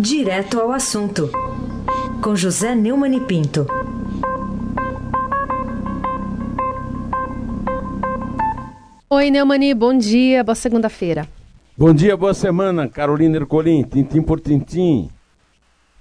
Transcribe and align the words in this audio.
Direto 0.00 0.60
ao 0.60 0.70
assunto, 0.70 1.28
com 2.22 2.36
José 2.36 2.72
Neumann 2.72 3.16
e 3.16 3.20
Pinto. 3.20 3.66
Oi, 9.10 9.28
Neumani, 9.28 9.74
bom 9.74 9.98
dia, 9.98 10.44
boa 10.44 10.54
segunda-feira. 10.54 11.26
Bom 11.76 11.92
dia, 11.92 12.16
boa 12.16 12.32
semana, 12.32 12.88
Carolina 12.88 13.38
Ercolim, 13.38 13.82
tintim 13.82 14.22
por 14.22 14.38
tintim. 14.38 15.10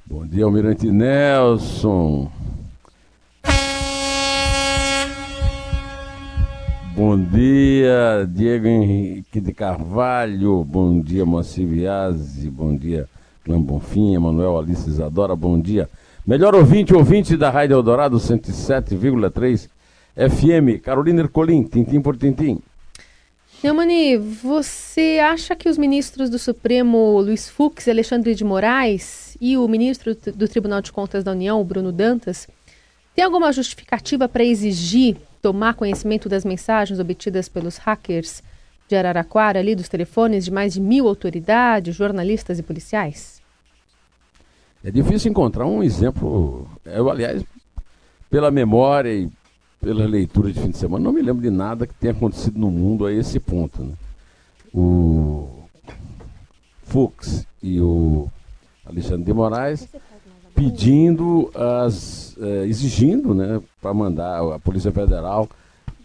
Bom 0.05 0.27
dia, 0.27 0.45
Almirante 0.45 0.91
Nelson. 0.91 2.29
Bom 6.95 7.17
dia, 7.17 8.27
Diego 8.29 8.67
Henrique 8.67 9.41
de 9.41 9.53
Carvalho. 9.53 10.63
Bom 10.63 11.01
dia, 11.01 11.25
Moacir 11.25 11.65
Biasi. 11.65 12.47
Bom 12.47 12.75
dia, 12.75 13.07
Clã 13.47 13.61
Bonfim, 13.61 14.13
Emanuel 14.13 14.57
Alice 14.57 14.89
Isadora. 14.89 15.33
Bom 15.33 15.57
dia. 15.57 15.89
Melhor 16.25 16.53
ouvinte, 16.53 16.93
ouvinte 16.93 17.37
da 17.37 17.49
Rádio 17.49 17.75
Eldorado 17.75 18.17
107,3 18.17 19.69
FM. 20.13 20.81
Carolina 20.83 21.21
Ercolim, 21.21 21.63
tintim 21.63 22.01
por 22.01 22.17
tintim. 22.17 22.59
Neumani, 23.63 24.17
você 24.17 25.19
acha 25.23 25.55
que 25.55 25.69
os 25.69 25.77
ministros 25.77 26.29
do 26.29 26.37
Supremo, 26.37 27.21
Luiz 27.21 27.47
Fux 27.47 27.87
Alexandre 27.87 28.35
de 28.35 28.43
Moraes, 28.43 29.37
e 29.39 29.57
o 29.57 29.65
ministro 29.69 30.13
do 30.35 30.47
Tribunal 30.47 30.81
de 30.81 30.91
Contas 30.91 31.23
da 31.23 31.31
União, 31.31 31.63
Bruno 31.63 31.93
Dantas, 31.93 32.49
têm 33.15 33.23
alguma 33.23 33.53
justificativa 33.53 34.27
para 34.27 34.43
exigir 34.43 35.15
tomar 35.41 35.73
conhecimento 35.75 36.27
das 36.27 36.43
mensagens 36.43 36.99
obtidas 36.99 37.47
pelos 37.47 37.77
hackers 37.77 38.43
de 38.89 38.95
Araraquara, 38.97 39.59
ali 39.59 39.73
dos 39.73 39.87
telefones 39.87 40.43
de 40.43 40.51
mais 40.51 40.73
de 40.73 40.81
mil 40.81 41.07
autoridades, 41.07 41.95
jornalistas 41.95 42.59
e 42.59 42.63
policiais? 42.63 43.36
É 44.87 44.91
difícil 44.91 45.29
encontrar 45.29 45.65
um 45.65 45.83
exemplo. 45.83 46.65
Eu, 46.85 47.09
aliás, 47.09 47.43
pela 48.29 48.49
memória 48.49 49.13
e 49.13 49.29
pela 49.81 50.05
leitura 50.05 50.49
de 50.49 50.61
fim 50.61 50.69
de 50.69 50.77
semana, 50.77 51.03
não 51.03 51.11
me 51.11 51.21
lembro 51.21 51.41
de 51.41 51.49
nada 51.49 51.85
que 51.85 51.93
tenha 51.93 52.13
acontecido 52.13 52.57
no 52.57 52.71
mundo 52.71 53.05
a 53.05 53.11
esse 53.11 53.37
ponto. 53.37 53.83
Né? 53.83 53.91
O 54.73 55.49
Fux 56.83 57.45
e 57.61 57.81
o 57.81 58.29
Alexandre 58.85 59.25
de 59.25 59.33
Moraes 59.33 59.89
pedindo 60.55 61.51
as. 61.53 62.37
Eh, 62.39 62.67
exigindo 62.67 63.35
né, 63.35 63.61
para 63.81 63.93
mandar 63.93 64.39
a 64.53 64.57
Polícia 64.57 64.93
Federal 64.93 65.49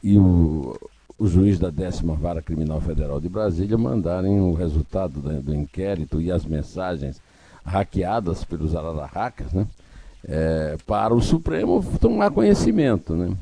e 0.03 0.19
o, 0.19 0.77
o 1.17 1.29
juiz 1.29 1.57
da 1.57 1.71
décima 1.71 2.15
vara 2.15 2.43
criminal 2.43 2.81
federal 2.81 3.21
de 3.21 3.29
Brasília 3.29 3.79
mandarem 3.79 4.41
o 4.41 4.55
resultado 4.55 5.21
do, 5.21 5.41
do 5.41 5.55
inquérito 5.55 6.21
e 6.21 6.33
as 6.33 6.45
mensagens 6.45 7.23
hackeadas 7.65 8.45
pelos 8.45 8.75
arara 8.75 9.07
hackers, 9.07 9.53
né? 9.53 9.67
É, 10.25 10.77
para 10.87 11.13
o 11.15 11.21
Supremo 11.21 11.85
tomar 12.01 12.31
conhecimento, 12.31 13.15
né? 13.15 13.37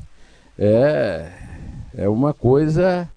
é, 0.57 1.31
é 1.95 2.09
uma 2.09 2.33
coisa 2.33 3.07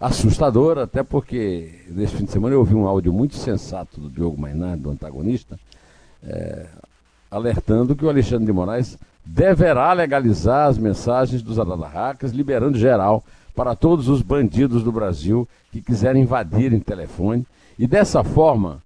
assustadora, 0.00 0.84
até 0.84 1.02
porque 1.02 1.84
nesse 1.88 2.16
fim 2.16 2.24
de 2.24 2.32
semana 2.32 2.54
eu 2.54 2.58
ouvi 2.58 2.74
um 2.74 2.86
áudio 2.86 3.12
muito 3.12 3.36
sensato 3.36 4.00
do 4.00 4.10
Diogo 4.10 4.40
Mainardi, 4.40 4.82
do 4.82 4.90
antagonista, 4.90 5.58
é, 6.24 6.66
alertando 7.30 7.94
que 7.94 8.04
o 8.04 8.08
Alexandre 8.08 8.46
de 8.46 8.52
Moraes 8.52 8.98
deverá 9.24 9.92
legalizar 9.92 10.68
as 10.68 10.76
mensagens 10.76 11.42
dos 11.42 11.56
hackers, 11.56 12.32
liberando 12.32 12.76
geral 12.76 13.24
para 13.54 13.76
todos 13.76 14.08
os 14.08 14.22
bandidos 14.22 14.82
do 14.82 14.90
Brasil 14.90 15.48
que 15.70 15.80
quiserem 15.80 16.22
invadirem 16.22 16.80
telefone. 16.80 17.46
E 17.78 17.86
dessa 17.86 18.24
forma, 18.24 18.81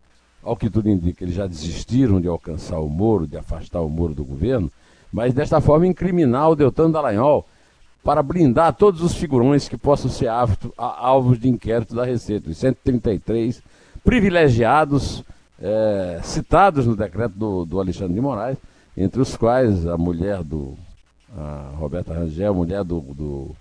ao 0.46 0.56
que 0.56 0.70
tudo 0.70 0.88
indica, 0.88 1.24
eles 1.24 1.34
já 1.34 1.46
desistiram 1.46 2.20
de 2.20 2.28
alcançar 2.28 2.78
o 2.78 2.88
Moro, 2.88 3.26
de 3.26 3.36
afastar 3.36 3.80
o 3.80 3.88
Moro 3.88 4.14
do 4.14 4.24
governo, 4.24 4.70
mas 5.12 5.34
desta 5.34 5.60
forma 5.60 5.88
incriminar 5.88 6.50
o 6.50 6.54
Deltan 6.54 6.88
Dallagnol, 6.88 7.44
para 8.04 8.22
blindar 8.22 8.72
todos 8.72 9.02
os 9.02 9.16
figurões 9.16 9.68
que 9.68 9.76
possam 9.76 10.08
ser 10.08 10.28
alvos 10.76 11.40
de 11.40 11.48
inquérito 11.48 11.96
da 11.96 12.04
Receita. 12.04 12.48
Os 12.48 12.56
133 12.56 13.60
privilegiados 14.04 15.24
é, 15.60 16.20
citados 16.22 16.86
no 16.86 16.94
decreto 16.94 17.32
do, 17.36 17.64
do, 17.64 17.80
Alexandre 17.80 18.14
de 18.14 18.20
Moraes, 18.20 18.58
entre 18.96 19.20
os 19.20 19.36
quais 19.36 19.84
a 19.88 19.98
mulher 19.98 20.44
do 20.44 20.74
a 21.36 21.72
Roberta 21.76 22.14
Rangel, 22.14 22.54
mulher 22.54 22.84
do, 22.84 23.00
do, 23.00 23.56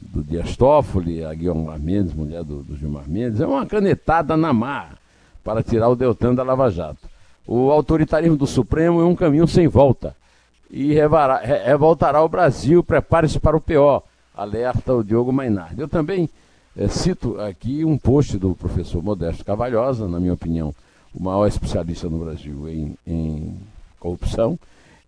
do 0.00 0.22
Dias 0.22 0.56
Toffoli, 0.56 1.24
a 1.24 1.34
Guilherme 1.34 1.76
Mendes, 1.80 2.14
mulher 2.14 2.44
do, 2.44 2.62
do 2.62 2.76
Gilmar 2.76 3.08
Mendes, 3.08 3.40
é 3.40 3.46
uma 3.46 3.66
canetada 3.66 4.36
na 4.36 4.52
mar 4.52 4.99
para 5.42 5.62
tirar 5.62 5.88
o 5.88 5.96
Deltan 5.96 6.34
da 6.34 6.42
Lava 6.42 6.70
Jato. 6.70 7.08
O 7.46 7.70
autoritarismo 7.70 8.36
do 8.36 8.46
Supremo 8.46 9.00
é 9.00 9.04
um 9.04 9.16
caminho 9.16 9.46
sem 9.46 9.66
volta 9.66 10.14
e 10.70 10.94
revoltará 11.64 12.22
o 12.22 12.28
Brasil. 12.28 12.82
Prepare-se 12.82 13.40
para 13.40 13.56
o 13.56 13.60
pior, 13.60 14.02
alerta 14.34 14.94
o 14.94 15.02
Diogo 15.02 15.32
Mainardi. 15.32 15.80
Eu 15.80 15.88
também 15.88 16.28
é, 16.76 16.86
cito 16.88 17.40
aqui 17.40 17.84
um 17.84 17.98
post 17.98 18.38
do 18.38 18.54
professor 18.54 19.02
Modesto 19.02 19.44
Cavalhosa, 19.44 20.06
na 20.06 20.20
minha 20.20 20.34
opinião, 20.34 20.74
o 21.12 21.22
maior 21.22 21.46
especialista 21.46 22.08
no 22.08 22.18
Brasil 22.18 22.68
em, 22.68 22.96
em 23.06 23.56
corrupção, 23.98 24.58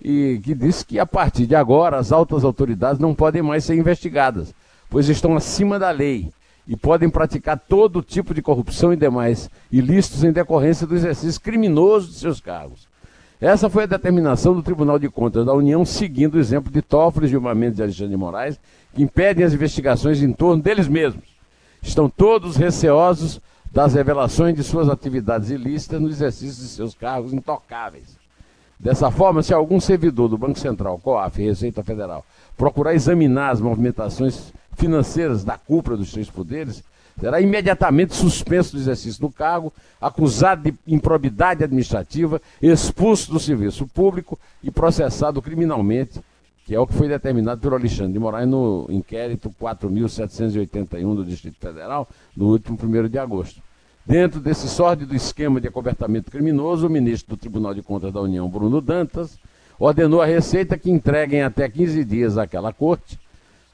e 0.00 0.41
que 0.43 0.54
disse 0.54 0.84
que 0.84 0.99
a 0.99 1.06
partir 1.06 1.47
de 1.47 1.54
agora 1.54 1.97
as 1.97 2.10
altas 2.10 2.43
autoridades 2.43 2.99
não 2.99 3.14
podem 3.14 3.41
mais 3.41 3.64
ser 3.64 3.76
investigadas, 3.76 4.53
pois 4.91 5.09
estão 5.09 5.37
acima 5.37 5.78
da 5.78 5.91
lei 5.91 6.32
e 6.67 6.77
podem 6.77 7.11
praticar 7.11 7.59
todo 7.59 8.03
tipo 8.03 8.33
de 8.33 8.43
corrupção 8.43 8.93
e 8.93 8.97
demais 8.97 9.50
ilícitos 9.71 10.25
em 10.25 10.33
decorrência 10.33 10.87
do 10.87 10.95
exercício 10.95 11.41
criminoso 11.41 12.09
de 12.09 12.15
seus 12.15 12.41
cargos. 12.41 12.87
Essa 13.41 13.69
foi 13.69 13.83
a 13.83 13.87
determinação 13.87 14.55
do 14.55 14.62
Tribunal 14.62 15.00
de 15.00 15.09
Contas 15.09 15.45
da 15.45 15.53
União, 15.53 15.84
seguindo 15.84 16.37
o 16.37 16.39
exemplo 16.39 16.73
de 16.73 16.81
Toffoli, 16.81 17.27
Gilmar 17.27 17.56
Mendes 17.56 17.81
e 17.81 17.83
Alexandre 17.83 18.11
de 18.11 18.17
Moraes, 18.17 18.61
que 18.95 19.03
impedem 19.03 19.45
as 19.45 19.53
investigações 19.53 20.23
em 20.23 20.33
torno 20.33 20.62
deles 20.62 20.87
mesmos. 20.87 21.25
Estão 21.83 22.09
todos 22.09 22.55
receosos 22.55 23.41
das 23.73 23.94
revelações 23.94 24.55
de 24.55 24.62
suas 24.62 24.89
atividades 24.89 25.50
ilícitas 25.50 26.00
no 26.00 26.09
exercício 26.09 26.62
de 26.62 26.69
seus 26.69 26.94
cargos 26.94 27.33
intocáveis. 27.33 28.17
Dessa 28.79 29.11
forma, 29.11 29.43
se 29.43 29.55
algum 29.55 29.81
servidor 29.81 30.29
do 30.29 30.39
Banco 30.39 30.59
Central, 30.59 30.99
COAF 30.99 31.41
e 31.41 31.47
Receita 31.47 31.83
Federal 31.83 32.25
procurar 32.56 32.94
examinar 32.94 33.50
as 33.50 33.61
movimentações 33.61 34.53
financeiras 34.77 35.44
da 35.44 35.56
cúpula 35.56 35.97
dos 35.97 36.12
três 36.12 36.31
poderes, 36.31 36.83
será 37.21 37.41
imediatamente 37.41 38.15
suspenso 38.15 38.72
do 38.72 38.81
exercício 38.81 39.21
do 39.21 39.31
cargo, 39.31 39.72
acusado 40.00 40.62
de 40.62 40.75
improbidade 40.87 41.65
administrativa, 41.65 42.41
expulso 42.60 43.31
do 43.31 43.38
serviço 43.38 43.87
público 43.87 44.38
e 44.62 44.71
processado 44.71 45.43
criminalmente, 45.43 46.21
que 46.65 46.75
é 46.75 46.81
o 46.81 46.87
que 46.87 46.94
foi 46.94 47.09
determinado 47.09 47.61
pelo 47.61 47.75
Alexandre 47.75 48.12
de 48.12 48.19
Moraes 48.19 48.49
no 48.49 48.87
inquérito 48.88 49.55
4.781 49.61 51.15
do 51.15 51.25
Distrito 51.25 51.59
Federal, 51.59 52.09
no 52.37 52.49
último 52.49 52.78
1 52.81 53.09
de 53.09 53.19
agosto. 53.19 53.61
Dentro 54.05 54.41
desse 54.41 54.69
sórdido 54.69 55.15
esquema 55.15 55.61
de 55.61 55.69
acobertamento 55.69 56.31
criminoso, 56.31 56.87
o 56.87 56.91
ministro 56.91 57.37
do 57.37 57.38
Tribunal 57.38 57.72
de 57.72 57.82
Contas 57.82 58.12
da 58.12 58.21
União, 58.21 58.49
Bruno 58.49 58.81
Dantas, 58.81 59.38
ordenou 59.78 60.21
à 60.21 60.27
Receita 60.27 60.77
que 60.77 60.91
entreguem 60.91 61.43
até 61.43 61.69
15 61.69 62.05
dias 62.05 62.38
àquela 62.38 62.72
corte 62.72 63.19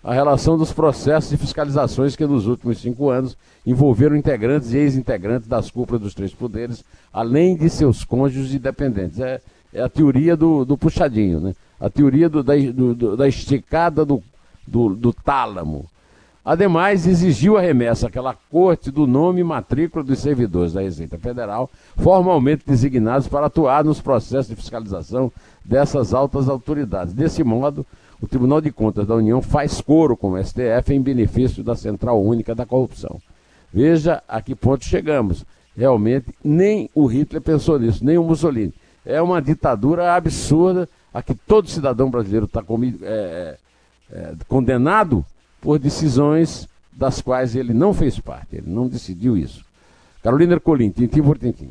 a 0.09 0.15
relação 0.15 0.57
dos 0.57 0.73
processos 0.73 1.29
de 1.29 1.37
fiscalizações 1.37 2.17
que 2.17 2.25
nos 2.25 2.47
últimos 2.47 2.79
cinco 2.79 3.11
anos 3.11 3.37
envolveram 3.67 4.17
integrantes 4.17 4.73
e 4.73 4.79
ex-integrantes 4.79 5.47
das 5.47 5.71
cúpulas 5.71 6.01
dos 6.01 6.15
três 6.15 6.33
poderes, 6.33 6.83
além 7.13 7.55
de 7.55 7.69
seus 7.69 8.05
cônjuges 8.05 8.55
e 8.55 8.59
dependentes. 8.59 9.21
É, 9.21 9.39
é 9.71 9.83
a 9.83 9.89
teoria 9.89 10.35
do, 10.35 10.65
do, 10.65 10.79
puxadinho, 10.79 11.41
né? 11.41 11.55
a 11.79 11.91
teoria 11.91 12.27
do, 12.27 12.43
da, 12.43 12.55
do, 12.57 13.19
da, 13.19 13.29
esticada 13.29 14.03
do, 14.03 14.23
tálamo. 15.13 15.85
Ademais, 16.43 17.07
exigiu 17.07 17.59
a 17.59 17.61
remessa 17.61 18.07
àquela 18.07 18.35
corte 18.51 18.91
do 18.91 19.07
nome 19.07 19.43
e 19.43 19.45
matrícula 19.45 20.03
dos 20.03 20.21
servidores 20.21 20.73
da 20.73 20.81
Receita 20.81 21.19
Federal, 21.19 21.71
formalmente 21.99 22.65
designados 22.67 23.29
para 23.29 23.45
atuar 23.45 23.85
nos 23.85 24.01
processos 24.01 24.49
de 24.49 24.57
fiscalização 24.57 25.31
dessas 25.63 26.15
altas 26.15 26.49
autoridades. 26.49 27.13
Desse 27.13 27.45
modo, 27.45 27.85
o 28.21 28.27
Tribunal 28.27 28.61
de 28.61 28.73
Contas 28.73 29.07
da 29.07 29.15
União 29.15 29.41
faz 29.41 29.81
coro 29.81 30.17
com 30.17 30.33
o 30.33 30.45
STF 30.45 30.93
em 30.93 31.01
benefício 31.01 31.63
da 31.63 31.77
Central 31.77 32.23
Única 32.23 32.55
da 32.55 32.67
Corrupção. 32.67 33.21
Veja 33.73 34.23
a 34.27 34.41
que 34.43 34.55
ponto 34.55 34.85
chegamos. 34.85 35.45
Realmente, 35.77 36.35
nem 36.43 36.91
o 36.95 37.07
Hitler 37.07 37.41
pensou 37.41 37.79
nisso, 37.79 38.05
nem 38.05 38.19
o 38.19 38.25
Mussolini. 38.25 38.75
É 39.07 39.23
uma 39.23 39.41
ditadura 39.41 40.15
absurda 40.15 40.89
a 41.15 41.23
que 41.23 41.35
todo 41.35 41.69
cidadão 41.69 42.11
brasileiro 42.11 42.47
está 42.47 42.61
é, 42.61 43.07
é, 43.07 43.59
é, 44.11 44.35
condenado 44.49 45.25
por 45.61 45.79
decisões 45.79 46.69
das 46.93 47.21
quais 47.21 47.55
ele 47.55 47.73
não 47.73 47.95
fez 47.95 48.19
parte, 48.19 48.57
ele 48.57 48.69
não 48.69 48.89
decidiu 48.89 49.37
isso. 49.37 49.65
Carolina 50.23 50.55
Ercolim, 50.55 50.91
tintim 50.91 51.23
por 51.23 51.39
tintim. 51.39 51.71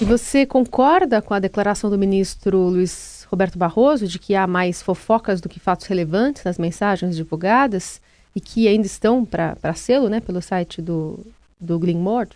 E 0.00 0.04
você 0.04 0.46
concorda 0.46 1.20
com 1.20 1.34
a 1.34 1.40
declaração 1.40 1.90
do 1.90 1.98
ministro 1.98 2.58
Luiz 2.58 3.17
Roberto 3.30 3.58
Barroso 3.58 4.06
de 4.06 4.18
que 4.18 4.34
há 4.34 4.46
mais 4.46 4.82
fofocas 4.82 5.40
do 5.40 5.48
que 5.48 5.60
fatos 5.60 5.86
relevantes 5.86 6.44
nas 6.44 6.58
mensagens 6.58 7.16
divulgadas 7.16 8.00
e 8.34 8.40
que 8.40 8.66
ainda 8.66 8.86
estão 8.86 9.24
para 9.24 9.74
selo 9.74 10.08
né, 10.08 10.20
pelo 10.20 10.40
site 10.40 10.80
do, 10.80 11.18
do 11.60 11.78
Glenmore? 11.78 12.30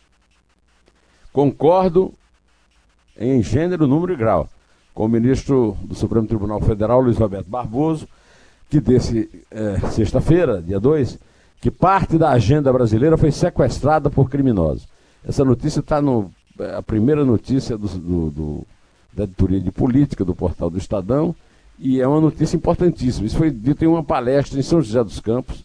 Concordo 1.33 2.13
em 3.17 3.43
gênero, 3.43 3.87
número 3.87 4.13
e 4.13 4.17
grau, 4.17 4.49
com 4.95 5.05
o 5.05 5.09
ministro 5.09 5.77
do 5.83 5.95
Supremo 5.95 6.27
Tribunal 6.27 6.61
Federal, 6.61 7.01
Luiz 7.01 7.17
Roberto 7.17 7.49
Barboso, 7.49 8.07
que 8.69 8.81
desse 8.81 9.31
é, 9.51 9.79
sexta-feira, 9.91 10.61
dia 10.61 10.81
2, 10.81 11.19
que 11.61 11.71
parte 11.71 12.19
da 12.19 12.31
agenda 12.31 12.73
brasileira 12.73 13.17
foi 13.17 13.31
sequestrada 13.31 14.11
por 14.11 14.29
criminosos. 14.29 14.89
Essa 15.27 15.45
notícia 15.45 15.81
está 15.81 16.03
no. 16.03 16.31
É, 16.59 16.75
a 16.75 16.83
primeira 16.83 17.25
notícia 17.25 17.79
do, 17.79 17.87
do, 17.87 18.31
do, 18.31 18.67
da 19.13 19.25
editoria 19.25 19.61
de 19.61 19.71
política 19.71 20.25
do 20.25 20.35
portal 20.35 20.71
do 20.71 20.79
Estadão, 20.79 21.35
e 21.79 22.01
é 22.01 22.07
uma 22.07 22.21
notícia 22.21 22.57
importantíssima. 22.57 23.27
Isso 23.27 23.37
foi 23.37 23.51
dito 23.51 23.85
em 23.85 23.89
uma 23.89 24.03
palestra 24.03 24.59
em 24.59 24.63
São 24.63 24.81
José 24.81 25.03
dos 25.03 25.21
Campos, 25.21 25.65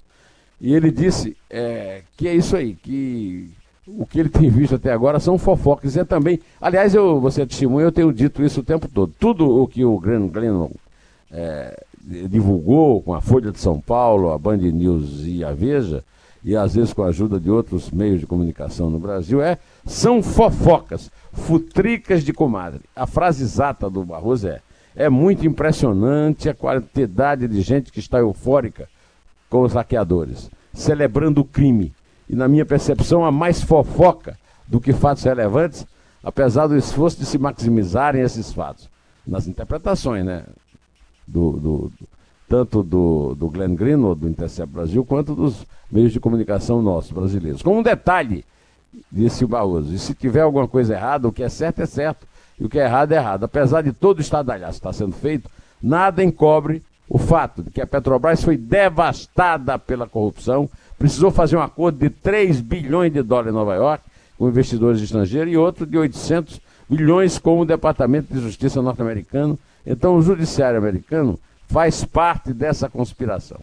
e 0.60 0.74
ele 0.74 0.92
disse 0.92 1.38
é, 1.50 2.02
que 2.16 2.28
é 2.28 2.36
isso 2.36 2.56
aí, 2.56 2.74
que 2.76 3.50
o 3.88 4.06
que 4.06 4.20
ele 4.20 4.30
tem 4.30 4.50
visto 4.50 4.76
até 4.76 4.92
agora 4.92 5.20
são 5.20 5.38
fofocas. 5.38 5.96
E 5.96 6.00
é 6.00 6.04
também, 6.04 6.40
aliás, 6.60 6.94
eu, 6.94 7.20
você 7.22 7.44
é 7.44 7.46
testemunha, 7.46 7.86
eu 7.86 7.92
tenho 7.92 8.12
dito 8.12 8.44
isso 8.44 8.60
o 8.60 8.64
tempo 8.64 8.88
todo. 8.88 9.14
Tudo 9.20 9.62
o 9.62 9.68
que 9.68 9.86
o 9.86 9.98
Glenn 10.00 10.28
Glennon 10.28 10.72
é, 11.32 11.84
divulgou 12.28 13.02
com 13.02 13.14
a 13.14 13.22
Folha 13.22 13.52
de 13.52 13.60
São 13.60 13.80
Paulo, 13.80 14.32
a 14.32 14.38
Band 14.38 14.58
News 14.58 15.24
e 15.26 15.44
a 15.44 15.54
Veja, 15.54 16.04
e 16.48 16.56
às 16.56 16.76
vezes 16.76 16.94
com 16.94 17.04
a 17.04 17.08
ajuda 17.08 17.42
de 17.42 17.52
outros 17.52 17.92
meios 17.92 18.22
de 18.22 18.26
comunicação 18.26 18.90
no 18.90 18.98
Brasil, 18.98 19.42
é 19.42 19.58
são 19.86 20.24
fofocas, 20.24 21.12
futricas 21.34 22.24
de 22.24 22.32
comadre. 22.32 22.80
A 22.96 23.06
frase 23.06 23.44
exata 23.44 23.90
do 23.90 24.06
Barroso 24.06 24.48
é: 24.48 24.62
é 24.96 25.10
muito 25.10 25.46
impressionante 25.46 26.48
a 26.48 26.54
quantidade 26.54 27.50
de 27.50 27.60
gente 27.60 27.92
que 27.92 28.00
está 28.00 28.20
eufórica 28.20 28.88
com 29.50 29.64
os 29.64 29.74
hackeadores, 29.74 30.50
celebrando 30.74 31.42
o 31.42 31.46
crime. 31.46 31.94
E 32.30 32.36
na 32.36 32.48
minha 32.48 32.66
percepção, 32.66 33.26
a 33.26 33.32
mais 33.32 33.62
fofoca 33.62 34.38
do 34.66 34.80
que 34.80 34.94
fatos 34.94 35.24
relevantes, 35.24 35.86
apesar 36.24 36.68
do 36.68 36.78
esforço 36.78 37.20
de 37.20 37.26
se 37.26 37.38
maximizarem 37.38 38.22
esses 38.22 38.54
fatos. 38.54 38.90
Nas 39.28 39.50
interpretações, 39.50 40.24
né? 40.24 40.46
Do, 41.28 41.52
do, 41.52 41.92
tanto 42.48 42.82
do, 42.82 43.36
do 43.36 43.50
Glenn 43.50 43.76
Greenwald, 43.76 44.22
do 44.22 44.30
Intercept 44.30 44.74
Brasil, 44.74 45.04
quanto 45.04 45.36
dos 45.36 45.66
meios 45.92 46.14
de 46.14 46.20
comunicação 46.20 46.82
nossos, 46.82 47.12
brasileiros. 47.12 47.62
Com 47.62 47.80
um 47.80 47.84
detalhe, 47.84 48.46
disse 49.12 49.44
o 49.44 49.48
Barroso, 49.48 49.94
e 49.94 50.00
se 50.00 50.14
tiver 50.14 50.42
alguma 50.42 50.68
coisa 50.68 50.94
errada, 50.94 51.28
o 51.28 51.32
que 51.32 51.44
é 51.44 51.50
certo 51.50 51.82
é 51.82 51.86
certo, 51.86 52.26
e 52.60 52.66
o 52.66 52.70
que 52.70 52.80
é 52.80 52.86
errado 52.86 53.12
é 53.12 53.16
errado. 53.16 53.44
Apesar 53.44 53.82
de 53.82 53.92
todo 53.92 54.20
o 54.20 54.22
estadalhaço 54.22 54.78
está 54.78 54.94
sendo 54.94 55.14
feito, 55.14 55.50
nada 55.82 56.24
encobre 56.24 56.82
o 57.10 57.18
fato 57.18 57.64
de 57.64 57.70
que 57.70 57.82
a 57.82 57.88
Petrobras 57.88 58.44
foi 58.44 58.58
devastada 58.58 59.78
pela 59.78 60.08
corrupção, 60.08 60.70
precisou 60.98 61.32
fazer 61.32 61.56
um 61.56 61.62
acordo 61.62 62.00
de 62.00 62.10
3 62.10 62.60
bilhões 62.60 63.14
de 63.14 63.22
dólares 63.22 63.52
em 63.52 63.56
Nova 63.56 63.76
York 63.76 64.04
com 64.38 64.48
investidores 64.48 65.02
estrangeiros 65.02 65.52
e 65.52 65.58
outro 65.58 65.86
de 65.86 65.98
800 65.98 66.62
bilhões 66.90 67.38
com 67.38 67.60
o 67.60 67.66
Departamento 67.66 68.34
de 68.34 68.40
Justiça 68.40 68.82
norte-americano. 68.82 69.58
Então, 69.86 70.16
o 70.16 70.22
judiciário 70.22 70.78
americano 70.78 71.40
faz 71.68 72.04
parte 72.04 72.54
dessa 72.54 72.90
conspiração. 72.90 73.60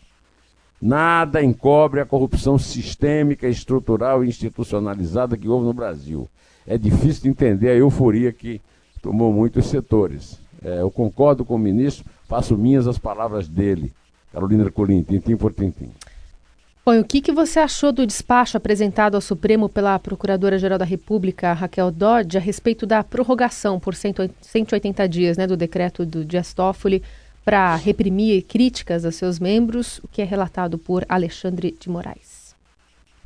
Nada 0.81 1.43
encobre 1.43 2.01
a 2.01 2.05
corrupção 2.05 2.59
sistêmica, 2.59 3.49
estrutural 3.49 4.25
e 4.25 4.29
institucionalizada 4.29 5.37
que 5.37 5.49
houve 5.49 5.67
no 5.67 5.73
Brasil. 5.73 6.29
É 6.67 6.77
difícil 6.77 7.23
de 7.23 7.29
entender 7.31 7.71
a 7.71 7.75
euforia 7.75 8.33
que 8.33 8.61
tomou 9.03 9.33
muitos 9.33 9.67
setores. 9.67 10.39
É, 10.62 10.81
eu 10.81 10.91
concordo 10.91 11.45
com 11.45 11.55
o 11.55 11.59
ministro, 11.59 12.05
faço 12.29 12.56
minhas 12.56 12.87
as 12.87 12.99
palavras 12.99 13.49
dele. 13.49 13.93
Carolina 14.33 14.71
Colim, 14.71 15.03
tintim 15.03 15.37
por 15.37 15.53
tintim. 15.53 15.91
Bom, 16.85 17.00
o 17.00 17.05
que, 17.05 17.23
que 17.23 17.33
você 17.33 17.61
achou 17.61 17.93
do 17.93 18.07
despacho 18.07 18.59
apresentado 18.59 19.15
ao 19.15 19.21
Supremo 19.23 19.71
pela 19.71 19.99
Procuradora-Geral 19.99 20.79
da 20.79 20.85
República, 20.85 21.55
Raquel 21.55 21.91
Dodge, 21.91 22.37
a 22.37 22.41
respeito 22.41 22.85
da 22.85 23.03
prorrogação 23.03 23.81
por 23.81 23.95
180 23.95 25.09
dias 25.09 25.39
né, 25.39 25.47
do 25.47 25.57
decreto 25.57 26.05
do 26.05 26.23
Dias 26.27 26.53
Toffoli 26.53 27.03
para 27.44 27.76
reprimir 27.76 28.44
críticas 28.44 29.05
a 29.05 29.12
seus 29.12 29.38
membros, 29.38 29.99
o 29.99 30.08
que 30.08 30.23
é 30.23 30.25
relatado 30.25 30.79
por 30.79 31.05
Alexandre 31.08 31.76
de 31.79 31.91
Moraes? 31.91 32.55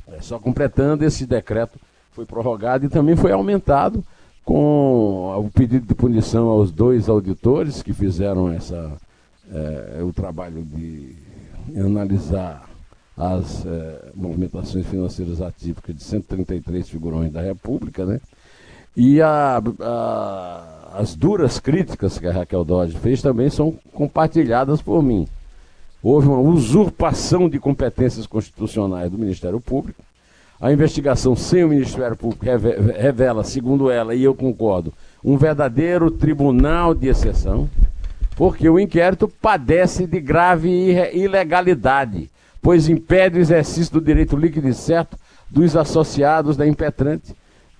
É, 0.07 0.21
só 0.21 0.37
completando, 0.37 1.05
esse 1.05 1.25
decreto 1.25 1.79
foi 2.11 2.25
prorrogado 2.25 2.85
e 2.85 2.89
também 2.89 3.15
foi 3.15 3.31
aumentado 3.31 4.03
com 4.43 5.45
o 5.45 5.49
pedido 5.51 5.85
de 5.85 5.93
punição 5.93 6.47
aos 6.47 6.71
dois 6.71 7.07
auditores 7.07 7.81
que 7.83 7.93
fizeram 7.93 8.51
essa, 8.51 8.97
é, 9.51 10.01
o 10.03 10.11
trabalho 10.11 10.63
de 10.63 11.15
analisar 11.77 12.67
as 13.15 13.65
é, 13.65 14.11
movimentações 14.15 14.87
financeiras 14.87 15.41
atípicas 15.41 15.95
de 15.95 16.03
133 16.03 16.89
figurões 16.89 17.31
da 17.31 17.41
República, 17.41 18.05
né? 18.05 18.19
E 18.95 19.21
a, 19.21 19.61
a, 19.81 20.78
as 20.93 21.15
duras 21.15 21.59
críticas 21.59 22.17
que 22.17 22.27
a 22.27 22.31
Raquel 22.31 22.63
Dodge 22.63 22.97
fez 22.97 23.21
também 23.21 23.49
são 23.49 23.75
compartilhadas 23.93 24.81
por 24.81 25.01
mim. 25.03 25.27
Houve 26.01 26.27
uma 26.27 26.39
usurpação 26.39 27.49
de 27.49 27.59
competências 27.59 28.25
constitucionais 28.25 29.11
do 29.11 29.17
Ministério 29.17 29.59
Público, 29.59 30.01
a 30.61 30.73
investigação 30.73 31.37
sem 31.37 31.63
o 31.63 31.69
Ministério 31.69 32.17
Público 32.17 32.45
revela, 32.45 33.45
segundo 33.45 33.89
ela, 33.89 34.13
e 34.13 34.23
eu 34.23 34.35
concordo, 34.35 34.93
um 35.23 35.37
verdadeiro 35.37 36.11
tribunal 36.11 36.93
de 36.93 37.07
exceção, 37.07 37.69
porque 38.35 38.67
o 38.69 38.77
inquérito 38.77 39.27
padece 39.41 40.05
de 40.05 40.19
grave 40.19 40.69
ilegalidade, 41.13 42.29
pois 42.61 42.89
impede 42.89 43.37
o 43.37 43.41
exercício 43.41 43.93
do 43.93 44.01
direito 44.01 44.35
líquido 44.35 44.67
e 44.67 44.73
certo 44.73 45.17
dos 45.49 45.77
associados 45.77 46.57
da 46.57 46.67
impetrante 46.67 47.33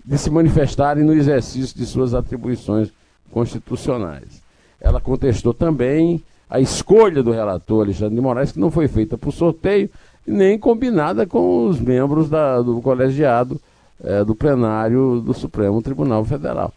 de 0.06 0.18
se 0.18 0.30
manifestarem 0.30 1.04
no 1.04 1.14
exercício 1.14 1.78
de 1.78 1.86
suas 1.86 2.14
atribuições 2.14 2.90
constitucionais. 3.32 4.42
Ela 4.80 5.00
contestou 5.00 5.54
também 5.54 6.24
a 6.50 6.60
escolha 6.60 7.22
do 7.22 7.32
relator 7.32 7.84
Alexandre 7.84 8.16
de 8.16 8.22
Moraes, 8.22 8.52
que 8.52 8.60
não 8.60 8.72
foi 8.72 8.88
feita 8.88 9.18
por 9.18 9.32
sorteio, 9.32 9.90
nem 10.26 10.58
combinada 10.58 11.26
com 11.26 11.68
os 11.68 11.80
membros 11.80 12.30
da, 12.30 12.62
do 12.62 12.82
colegiado 12.82 13.60
é, 14.04 14.24
do 14.24 14.36
plenário 14.36 15.22
do 15.22 15.34
Supremo 15.34 15.82
Tribunal 15.82 16.24
Federal. 16.26 16.74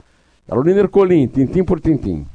Carolina 0.49 0.81
Ercolim, 0.81 1.27
tintim 1.27 1.65
por 1.65 1.81
tintim. 1.81 2.27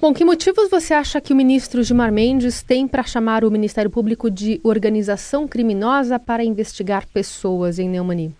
Bom, 0.00 0.12
que 0.14 0.24
motivos 0.24 0.70
você 0.70 0.94
acha 0.94 1.20
que 1.20 1.32
o 1.32 1.36
ministro 1.36 1.82
Gilmar 1.82 2.12
Mendes 2.12 2.62
tem 2.62 2.88
para 2.88 3.02
chamar 3.02 3.44
o 3.44 3.50
Ministério 3.50 3.90
Público 3.90 4.30
de 4.30 4.60
organização 4.62 5.46
criminosa 5.46 6.18
para 6.18 6.44
investigar 6.44 7.06
pessoas 7.12 7.78
em 7.78 7.88
Neumani? 7.88 8.34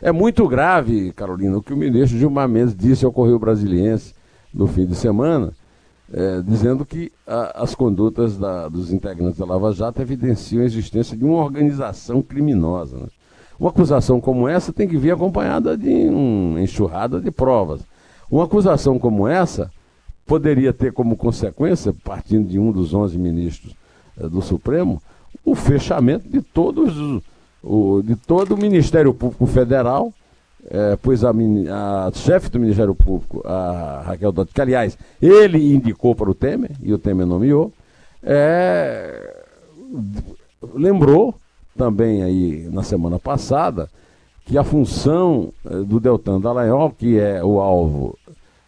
É 0.00 0.12
muito 0.12 0.46
grave, 0.46 1.12
Carolina, 1.12 1.58
o 1.58 1.62
que 1.62 1.72
o 1.72 1.76
ministro 1.76 2.18
Gilmar 2.18 2.48
Mendes 2.48 2.74
disse 2.74 3.04
ao 3.04 3.12
Correio 3.12 3.38
Brasiliense 3.38 4.14
no 4.54 4.66
fim 4.68 4.86
de 4.86 4.94
semana, 4.94 5.52
é, 6.12 6.40
dizendo 6.40 6.86
que 6.86 7.10
a, 7.26 7.62
as 7.62 7.74
condutas 7.74 8.38
da, 8.38 8.68
dos 8.68 8.92
integrantes 8.92 9.38
da 9.38 9.44
Lava 9.44 9.72
Jato 9.72 10.00
evidenciam 10.00 10.62
a 10.62 10.66
existência 10.66 11.16
de 11.16 11.24
uma 11.24 11.42
organização 11.42 12.22
criminosa. 12.22 12.96
Né? 12.96 13.08
Uma 13.58 13.70
acusação 13.70 14.20
como 14.20 14.48
essa 14.48 14.72
tem 14.72 14.86
que 14.86 14.96
vir 14.96 15.10
acompanhada 15.10 15.76
de 15.76 16.08
uma 16.08 16.60
enxurrada 16.60 17.20
de 17.20 17.30
provas. 17.32 17.80
Uma 18.30 18.44
acusação 18.44 19.00
como 19.00 19.26
essa 19.26 19.68
poderia 20.24 20.72
ter 20.72 20.92
como 20.92 21.16
consequência, 21.16 21.92
partindo 22.04 22.48
de 22.48 22.58
um 22.58 22.70
dos 22.70 22.94
11 22.94 23.18
ministros 23.18 23.74
é, 24.16 24.28
do 24.28 24.40
Supremo, 24.40 25.02
o 25.44 25.56
fechamento 25.56 26.28
de 26.28 26.40
todos 26.40 27.20
o, 27.62 28.02
de 28.02 28.16
todo 28.16 28.54
o 28.54 28.58
Ministério 28.58 29.12
Público 29.12 29.46
Federal 29.46 30.12
é, 30.70 30.96
pois 31.00 31.24
a, 31.24 31.30
a, 31.30 32.10
chefe 32.12 32.50
do 32.50 32.60
Ministério 32.60 32.94
Público, 32.94 33.42
a 33.46 34.02
Raquel 34.04 34.32
Dodge, 34.32 34.52
que 34.52 34.60
aliás 34.60 34.98
ele 35.20 35.74
indicou 35.74 36.14
para 36.14 36.30
o 36.30 36.34
Temer, 36.34 36.72
e 36.82 36.92
o 36.92 36.98
Temer 36.98 37.26
nomeou, 37.26 37.72
é, 38.22 39.44
lembrou 40.74 41.34
também 41.76 42.22
aí 42.22 42.68
na 42.70 42.82
semana 42.82 43.18
passada 43.18 43.88
que 44.44 44.58
a 44.58 44.64
função 44.64 45.52
é, 45.64 45.76
do 45.82 46.00
Deltan 46.00 46.40
Dallagnol, 46.40 46.90
que 46.90 47.18
é 47.18 47.42
o 47.42 47.60
alvo 47.60 48.18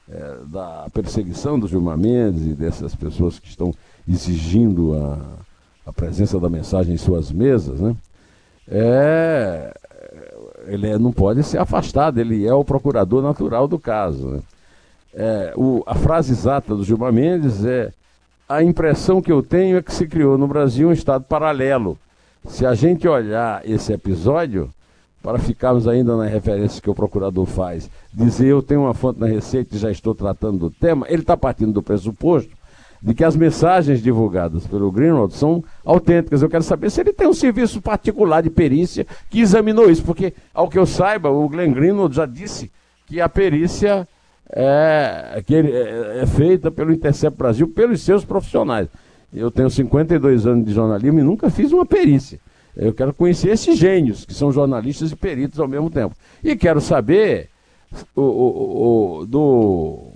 é, 0.08 0.36
da 0.46 0.86
perseguição 0.92 1.58
do 1.58 1.68
Gilmar 1.68 1.98
Mendes 1.98 2.46
e 2.46 2.54
dessas 2.54 2.94
pessoas 2.94 3.38
que 3.38 3.48
estão 3.48 3.74
exigindo 4.08 4.94
a, 4.94 5.18
a 5.86 5.92
presença 5.92 6.38
da 6.38 6.48
mensagem 6.48 6.94
em 6.94 6.98
suas 6.98 7.32
mesas, 7.32 7.80
né? 7.80 7.94
É, 8.70 9.72
ele 10.66 10.88
é, 10.88 10.98
não 10.98 11.12
pode 11.12 11.42
ser 11.42 11.58
afastado, 11.58 12.18
ele 12.18 12.46
é 12.46 12.54
o 12.54 12.64
procurador 12.64 13.22
natural 13.22 13.66
do 13.66 13.78
caso. 13.78 14.28
Né? 14.28 14.40
É, 15.14 15.52
o, 15.56 15.82
a 15.86 15.94
frase 15.94 16.32
exata 16.32 16.74
do 16.74 16.84
Gilmar 16.84 17.12
Mendes 17.12 17.64
é: 17.64 17.92
a 18.48 18.62
impressão 18.62 19.20
que 19.20 19.32
eu 19.32 19.42
tenho 19.42 19.76
é 19.76 19.82
que 19.82 19.92
se 19.92 20.06
criou 20.06 20.38
no 20.38 20.46
Brasil 20.46 20.88
um 20.88 20.92
estado 20.92 21.24
paralelo. 21.24 21.98
Se 22.46 22.64
a 22.64 22.74
gente 22.74 23.06
olhar 23.06 23.68
esse 23.68 23.92
episódio, 23.92 24.70
para 25.22 25.38
ficarmos 25.38 25.86
ainda 25.86 26.16
na 26.16 26.24
referência 26.24 26.80
que 26.80 26.88
o 26.88 26.94
procurador 26.94 27.44
faz, 27.44 27.90
dizer 28.12 28.46
eu 28.46 28.62
tenho 28.62 28.82
uma 28.82 28.94
fonte 28.94 29.20
na 29.20 29.26
Receita 29.26 29.76
e 29.76 29.78
já 29.78 29.90
estou 29.90 30.14
tratando 30.14 30.58
do 30.58 30.70
tema, 30.70 31.06
ele 31.08 31.22
está 31.22 31.36
partindo 31.36 31.72
do 31.72 31.82
pressuposto 31.82 32.50
de 33.02 33.14
que 33.14 33.24
as 33.24 33.34
mensagens 33.34 34.02
divulgadas 34.02 34.66
pelo 34.66 34.90
Greenwald 34.92 35.34
são 35.34 35.64
autênticas. 35.84 36.42
Eu 36.42 36.48
quero 36.50 36.62
saber 36.62 36.90
se 36.90 37.00
ele 37.00 37.12
tem 37.12 37.26
um 37.26 37.34
serviço 37.34 37.80
particular 37.80 38.42
de 38.42 38.50
perícia 38.50 39.06
que 39.28 39.40
examinou 39.40 39.90
isso, 39.90 40.04
porque, 40.04 40.34
ao 40.52 40.68
que 40.68 40.78
eu 40.78 40.86
saiba, 40.86 41.30
o 41.30 41.48
Glenn 41.48 41.72
Greenwald 41.72 42.14
já 42.14 42.26
disse 42.26 42.70
que 43.06 43.20
a 43.20 43.28
perícia 43.28 44.06
é, 44.52 45.42
que 45.46 45.54
é, 45.54 46.22
é 46.22 46.26
feita 46.26 46.70
pelo 46.70 46.92
Intercept 46.92 47.38
Brasil, 47.38 47.68
pelos 47.68 48.02
seus 48.02 48.24
profissionais. 48.24 48.88
Eu 49.32 49.50
tenho 49.50 49.70
52 49.70 50.46
anos 50.46 50.66
de 50.66 50.72
jornalismo 50.72 51.20
e 51.20 51.22
nunca 51.22 51.48
fiz 51.50 51.72
uma 51.72 51.86
perícia. 51.86 52.40
Eu 52.76 52.92
quero 52.92 53.14
conhecer 53.14 53.50
esses 53.50 53.78
gênios, 53.78 54.24
que 54.24 54.34
são 54.34 54.50
jornalistas 54.50 55.12
e 55.12 55.16
peritos 55.16 55.60
ao 55.60 55.68
mesmo 55.68 55.90
tempo. 55.90 56.14
E 56.42 56.56
quero 56.56 56.80
saber 56.80 57.48
o, 58.14 58.22
o, 58.22 59.20
o, 59.20 59.26
do 59.26 60.12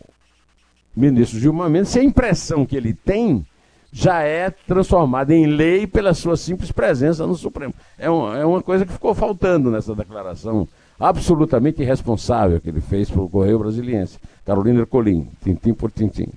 ministro 0.96 1.38
Gilmar 1.38 1.68
Mendes 1.68 1.90
se 1.90 1.98
a 1.98 2.04
impressão 2.04 2.64
que 2.64 2.76
ele 2.76 2.94
tem 2.94 3.44
já 3.92 4.22
é 4.22 4.50
transformada 4.50 5.32
em 5.32 5.46
lei 5.46 5.86
pela 5.86 6.12
sua 6.14 6.36
simples 6.36 6.72
presença 6.72 7.26
no 7.26 7.36
Supremo. 7.36 7.72
É, 7.96 8.10
uma 8.10 8.38
é 8.38 8.44
uma 8.44 8.60
coisa 8.60 8.84
que 8.84 8.92
ficou 8.92 9.14
faltando 9.14 9.70
nessa 9.70 9.94
declaração 9.94 10.66
absolutamente 10.98 11.80
irresponsável 11.80 12.60
que 12.60 12.68
ele 12.68 12.80
fez 12.80 13.08
para 13.08 13.22
o 13.22 13.28
Correio 13.28 13.58
Brasiliense. 13.58 14.18
Carolina 14.44 14.80
Ercolim, 14.80 15.28
tintim 15.42 15.72
por 15.72 15.92
tintim. 15.92 16.28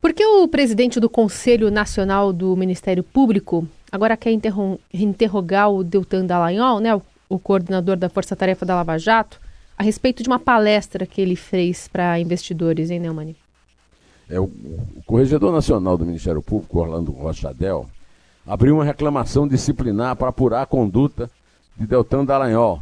Por 0.00 0.14
que 0.14 0.24
o 0.24 0.48
presidente 0.48 1.00
do 1.00 1.10
Conselho 1.10 1.70
Nacional 1.70 2.32
do 2.32 2.56
Ministério 2.56 3.02
Público 3.02 3.66
agora 3.90 4.16
quer 4.16 4.30
interrogar 4.92 5.70
o 5.70 5.84
Deltan 5.84 6.24
Dallagnol, 6.24 6.80
né, 6.80 6.94
o, 6.94 7.02
o 7.28 7.38
coordenador 7.38 7.96
da 7.96 8.08
Força 8.08 8.36
Tarefa 8.36 8.64
da 8.64 8.74
Lava 8.74 8.98
Jato, 8.98 9.40
a 9.76 9.82
respeito 9.82 10.22
de 10.22 10.28
uma 10.28 10.38
palestra 10.38 11.06
que 11.06 11.20
ele 11.20 11.36
fez 11.36 11.88
para 11.88 12.18
investidores, 12.18 12.90
hein, 12.90 13.00
Neumani? 13.00 13.36
É, 14.28 14.40
o, 14.40 14.44
o 14.44 15.02
Corregedor 15.06 15.52
Nacional 15.52 15.96
do 15.96 16.06
Ministério 16.06 16.42
Público, 16.42 16.80
Orlando 16.80 17.12
Rochadel, 17.12 17.86
abriu 18.46 18.74
uma 18.74 18.84
reclamação 18.84 19.46
disciplinar 19.46 20.16
para 20.16 20.28
apurar 20.28 20.62
a 20.62 20.66
conduta 20.66 21.30
de 21.76 21.86
Deltan 21.86 22.24
Dallagnol, 22.24 22.80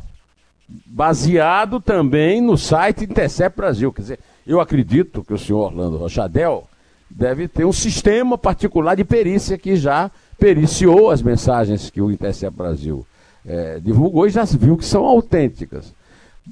baseado 0.87 1.81
também 1.81 2.41
no 2.41 2.57
site 2.57 3.05
Intercept 3.05 3.57
Brasil. 3.57 3.93
Quer 3.93 4.03
dizer, 4.03 4.19
eu 4.47 4.61
acredito 4.61 5.25
que 5.25 5.35
o 5.35 5.39
senhor 5.39 5.67
Orlando 5.67 5.97
Rochadel 5.97 6.69
deve 7.11 7.49
ter 7.49 7.65
um 7.65 7.73
sistema 7.73 8.39
particular 8.39 8.95
de 8.95 9.05
perícia 9.05 9.59
que 9.59 9.77
já 9.77 10.11
periciou 10.39 11.11
as 11.11 11.23
mensagens 11.23 11.91
que 11.91 12.01
o 12.01 12.11
Intercept 12.11 12.57
Brasil 12.57 13.07
é, 13.47 13.79
divulgou 13.81 14.27
e 14.27 14.31
já 14.31 14.45
viu 14.45 14.77
que 14.77 14.85
são 14.85 15.05
autênticas. 15.05 15.93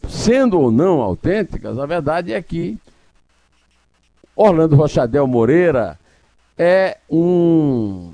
Sendo 0.08 0.58
ou 0.58 0.70
não 0.70 1.00
autênticas, 1.00 1.78
a 1.78 1.87
verdade 1.87 2.32
é 2.32 2.40
que 2.40 2.78
Orlando 4.34 4.76
Rochadel 4.76 5.26
Moreira 5.26 5.99
é 6.56 6.99
um 7.11 8.12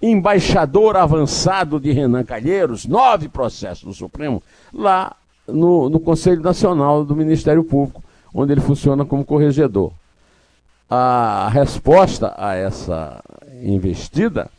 embaixador 0.00 0.96
avançado 0.96 1.80
de 1.80 1.90
Renan 1.90 2.24
Calheiros, 2.24 2.86
nove 2.86 3.28
processos 3.28 3.84
no 3.84 3.92
Supremo, 3.92 4.42
lá 4.72 5.16
no, 5.46 5.88
no 5.88 5.98
Conselho 5.98 6.42
Nacional 6.42 7.04
do 7.04 7.16
Ministério 7.16 7.64
Público, 7.64 8.02
onde 8.32 8.52
ele 8.52 8.60
funciona 8.60 9.04
como 9.04 9.24
corregedor. 9.24 9.92
A 10.88 11.48
resposta 11.52 12.34
a 12.36 12.54
essa 12.54 13.22
investida 13.62 14.50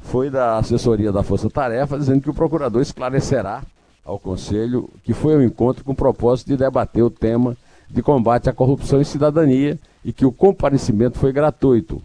foi 0.00 0.30
da 0.30 0.58
assessoria 0.58 1.10
da 1.10 1.22
Força 1.22 1.50
Tarefa, 1.50 1.98
dizendo 1.98 2.22
que 2.22 2.30
o 2.30 2.34
procurador 2.34 2.80
esclarecerá 2.80 3.62
ao 4.04 4.18
Conselho 4.18 4.90
que 5.02 5.14
foi 5.14 5.34
ao 5.34 5.42
encontro 5.42 5.84
com 5.84 5.92
o 5.92 5.96
propósito 5.96 6.48
de 6.48 6.56
debater 6.56 7.02
o 7.02 7.10
tema 7.10 7.56
de 7.88 8.02
combate 8.02 8.50
à 8.50 8.52
corrupção 8.52 9.00
e 9.00 9.04
cidadania 9.04 9.78
e 10.04 10.12
que 10.12 10.26
o 10.26 10.32
comparecimento 10.32 11.18
foi 11.18 11.32
gratuito. 11.32 12.02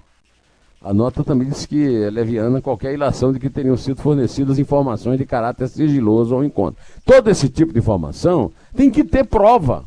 A 0.82 0.94
nota 0.94 1.26
também 1.26 1.50
diz 1.50 1.66
que 1.66 2.04
é 2.04 2.10
leviana 2.10 2.62
qualquer 2.62 2.94
ilação 2.94 3.34
de 3.34 3.40
que 3.40 3.50
teriam 3.50 3.76
sido 3.76 4.02
fornecidas 4.02 4.58
informações 4.58 5.18
de 5.18 5.26
caráter 5.26 5.68
sigiloso 5.68 6.34
ao 6.34 6.44
encontro. 6.44 6.82
Todo 7.04 7.30
esse 7.30 7.50
tipo 7.50 7.74
de 7.74 7.80
informação 7.80 8.50
tem 8.74 8.90
que 8.90 9.04
ter 9.04 9.26
prova. 9.26 9.84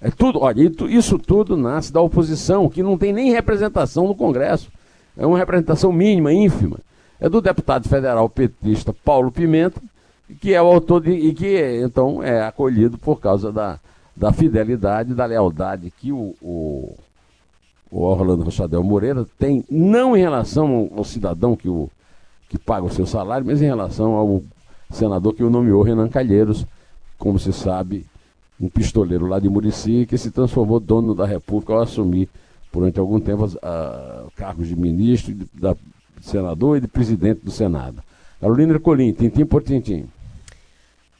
É 0.00 0.10
tudo, 0.10 0.40
olha, 0.40 0.70
isso 0.88 1.18
tudo 1.18 1.56
nasce 1.56 1.92
da 1.92 2.00
oposição, 2.00 2.68
que 2.68 2.82
não 2.82 2.96
tem 2.96 3.12
nem 3.12 3.32
representação 3.32 4.06
no 4.06 4.14
Congresso. 4.14 4.70
É 5.16 5.26
uma 5.26 5.38
representação 5.38 5.90
mínima, 5.92 6.32
ínfima. 6.32 6.78
É 7.18 7.28
do 7.28 7.40
deputado 7.40 7.88
federal 7.88 8.28
petista 8.28 8.92
Paulo 8.92 9.32
Pimenta, 9.32 9.80
que 10.40 10.54
é 10.54 10.62
o 10.62 10.66
autor 10.66 11.02
de, 11.02 11.10
e 11.10 11.34
que 11.34 11.82
então 11.82 12.22
é 12.22 12.42
acolhido 12.42 12.96
por 12.96 13.20
causa 13.20 13.52
da, 13.52 13.78
da 14.16 14.32
fidelidade, 14.32 15.14
da 15.14 15.26
lealdade 15.26 15.90
que 15.90 16.12
o, 16.12 16.34
o, 16.40 16.96
o 17.90 18.00
Orlando 18.00 18.44
Rochadel 18.44 18.82
Moreira 18.82 19.26
tem, 19.38 19.64
não 19.70 20.16
em 20.16 20.20
relação 20.20 20.90
ao, 20.96 21.04
cidadão 21.04 21.54
que, 21.54 21.68
o, 21.68 21.90
que 22.48 22.58
paga 22.58 22.86
o 22.86 22.92
seu 22.92 23.06
salário, 23.06 23.46
mas 23.46 23.60
em 23.60 23.66
relação 23.66 24.14
ao 24.14 24.42
senador 24.90 25.34
que 25.34 25.44
o 25.44 25.50
nomeou, 25.50 25.82
Renan 25.82 26.08
Calheiros, 26.08 26.66
como 27.18 27.38
se 27.38 27.52
sabe, 27.52 28.06
um 28.60 28.68
pistoleiro 28.68 29.26
lá 29.26 29.38
de 29.38 29.48
Murici, 29.48 30.06
que 30.06 30.16
se 30.16 30.30
transformou 30.30 30.80
dono 30.80 31.14
da 31.14 31.26
República 31.26 31.72
ao 31.72 31.82
assumir, 31.82 32.28
durante 32.72 32.98
algum 32.98 33.20
tempo, 33.20 33.48
a, 33.62 34.24
cargos 34.36 34.68
de 34.68 34.76
ministro, 34.76 35.34
de, 35.34 35.46
da, 35.54 35.74
de 35.74 36.26
senador 36.26 36.78
e 36.78 36.80
de 36.80 36.88
presidente 36.88 37.44
do 37.44 37.50
Senado. 37.50 38.02
Carolina 38.40 38.74
Ercolim, 38.74 39.12
tintim 39.12 39.44
por 39.44 39.62
tintim. 39.62 40.06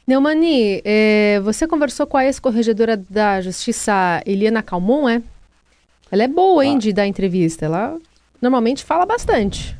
Neumani, 0.07 0.81
é, 0.85 1.39
você 1.43 1.67
conversou 1.67 2.05
com 2.05 2.15
a 2.15 2.25
ex-corregedora 2.25 2.95
da 3.09 3.41
Justiça, 3.41 4.21
Eliana 4.25 4.61
Calmon, 4.61 5.09
é? 5.09 5.21
Ela 6.11 6.23
é 6.23 6.27
boa, 6.27 6.63
hein, 6.63 6.75
ah. 6.75 6.79
de 6.79 6.93
dar 6.93 7.07
entrevista. 7.07 7.65
Ela 7.65 7.97
normalmente 8.39 8.83
fala 8.83 9.05
bastante. 9.05 9.75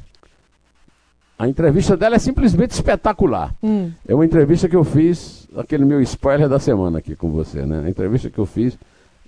A 1.38 1.48
entrevista 1.48 1.96
dela 1.96 2.16
é 2.16 2.20
simplesmente 2.20 2.72
espetacular. 2.72 3.54
Hum. 3.62 3.92
É 4.08 4.16
uma 4.16 4.26
entrevista 4.26 4.68
que 4.68 4.76
eu 4.76 4.84
fiz, 4.84 5.48
aquele 5.56 5.86
meu 5.86 6.02
spoiler 6.02 6.50
da 6.50 6.60
semana 6.60 7.00
aqui 7.00 7.16
com 7.16 7.30
você, 7.30 7.66
né? 7.66 7.84
A 7.86 7.90
entrevista 7.90 8.30
que 8.30 8.40
eu 8.40 8.46
fiz 8.46 8.78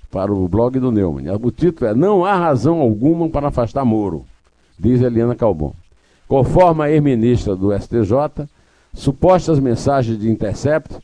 para 0.09 0.33
o 0.33 0.47
blog 0.47 0.79
do 0.79 0.91
Neumann. 0.91 1.29
O 1.41 1.51
título 1.51 1.91
é 1.91 1.93
Não 1.93 2.25
há 2.25 2.33
razão 2.33 2.79
alguma 2.79 3.29
para 3.29 3.49
afastar 3.49 3.85
Moro, 3.85 4.25
diz 4.79 5.01
Eliana 5.01 5.35
Calbon. 5.35 5.73
Conforme 6.27 6.83
a 6.83 6.91
ex-ministra 6.91 7.55
do 7.55 7.71
STJ, 7.77 8.47
Supostas 8.97 9.59
mensagens 9.59 10.17
de 10.19 10.27
intercepto 10.27 10.99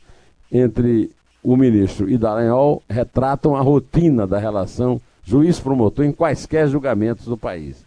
entre 0.50 1.12
o 1.44 1.56
ministro 1.56 2.10
e 2.10 2.18
Dallagnol 2.18 2.82
retratam 2.90 3.54
a 3.54 3.60
rotina 3.60 4.26
da 4.26 4.36
relação 4.36 5.00
juiz-promotor 5.22 6.04
em 6.04 6.10
quaisquer 6.10 6.66
julgamentos 6.66 7.26
do 7.26 7.36
país. 7.36 7.86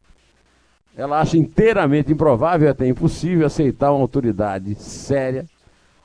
Ela 0.95 1.19
acha 1.19 1.37
inteiramente 1.37 2.11
improvável 2.11 2.67
e 2.67 2.71
até 2.71 2.87
impossível 2.87 3.45
aceitar 3.45 3.91
uma 3.91 4.01
autoridade 4.01 4.75
séria 4.75 5.45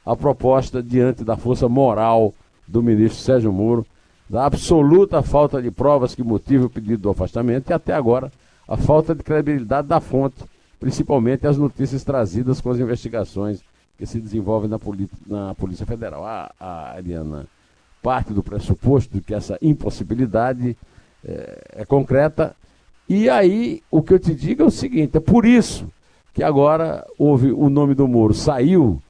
a 0.04 0.16
proposta 0.16 0.82
diante 0.82 1.22
da 1.22 1.36
força 1.36 1.68
moral 1.68 2.34
do 2.66 2.82
ministro 2.82 3.20
Sérgio 3.20 3.52
Moro, 3.52 3.86
da 4.28 4.46
absoluta 4.46 5.22
falta 5.22 5.62
de 5.62 5.70
provas 5.70 6.12
que 6.12 6.24
motive 6.24 6.64
o 6.64 6.70
pedido 6.70 7.02
do 7.02 7.10
afastamento 7.10 7.70
e 7.70 7.72
até 7.72 7.94
agora 7.94 8.32
a 8.66 8.76
falta 8.76 9.14
de 9.14 9.22
credibilidade 9.22 9.86
da 9.86 10.00
fonte, 10.00 10.42
principalmente 10.82 11.46
as 11.46 11.56
notícias 11.56 12.02
trazidas 12.02 12.60
com 12.60 12.68
as 12.68 12.80
investigações 12.80 13.62
que 13.96 14.04
se 14.04 14.18
desenvolve 14.18 14.66
na, 14.66 14.80
na 15.28 15.54
Polícia 15.54 15.86
Federal. 15.86 16.24
A, 16.26 16.52
a 16.58 16.96
Ariana 16.96 17.46
parte 18.02 18.32
do 18.32 18.42
pressuposto 18.42 19.14
de 19.14 19.20
que 19.20 19.32
essa 19.32 19.56
impossibilidade 19.62 20.76
é, 21.24 21.82
é 21.82 21.84
concreta. 21.84 22.56
E 23.08 23.30
aí, 23.30 23.80
o 23.92 24.02
que 24.02 24.12
eu 24.12 24.18
te 24.18 24.34
digo 24.34 24.64
é 24.64 24.66
o 24.66 24.72
seguinte: 24.72 25.16
é 25.16 25.20
por 25.20 25.46
isso 25.46 25.86
que 26.34 26.42
agora 26.42 27.06
houve 27.16 27.52
o 27.52 27.70
nome 27.70 27.94
do 27.94 28.08
Moro 28.08 28.34
saiu 28.34 29.00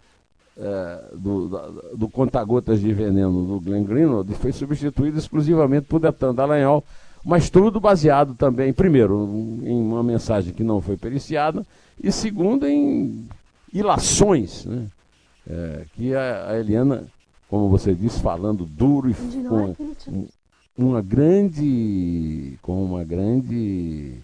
é, 0.59 1.05
do, 1.15 1.49
do, 1.49 1.97
do 1.97 2.09
conta-gotas 2.11 2.81
de 2.81 2.93
veneno 2.93 3.47
do 3.47 3.61
Glenn 3.61 3.85
Greenwald 3.85 4.31
e 4.31 4.35
foi 4.35 4.53
substituído 4.53 5.17
exclusivamente 5.17 5.87
por 5.87 6.01
Detan 6.01 6.35
Dallagnol, 6.35 6.85
mas 7.25 7.49
tudo 7.49 7.81
baseado 7.81 8.35
também, 8.35 8.73
primeiro, 8.73 9.25
em 9.63 9.81
uma 9.81 10.03
mensagem 10.03 10.53
que 10.53 10.65
não 10.65 10.81
foi 10.81 10.97
periciada, 10.97 11.65
e 12.03 12.11
segundo, 12.11 12.67
em 12.67 13.29
ilações, 13.73 14.65
né? 14.67 14.87
É, 15.49 15.85
que 15.95 16.15
a, 16.15 16.51
a, 16.51 16.59
Eliana, 16.59 17.05
como 17.49 17.69
você 17.69 17.95
disse, 17.95 18.21
falando 18.21 18.65
duro 18.65 19.11
e 19.11 19.15
com 19.15 19.75
um, 20.09 20.29
uma 20.77 21.03
grande, 21.03 22.59
com 22.63 22.85
uma 22.85 23.03
grande 23.03 24.19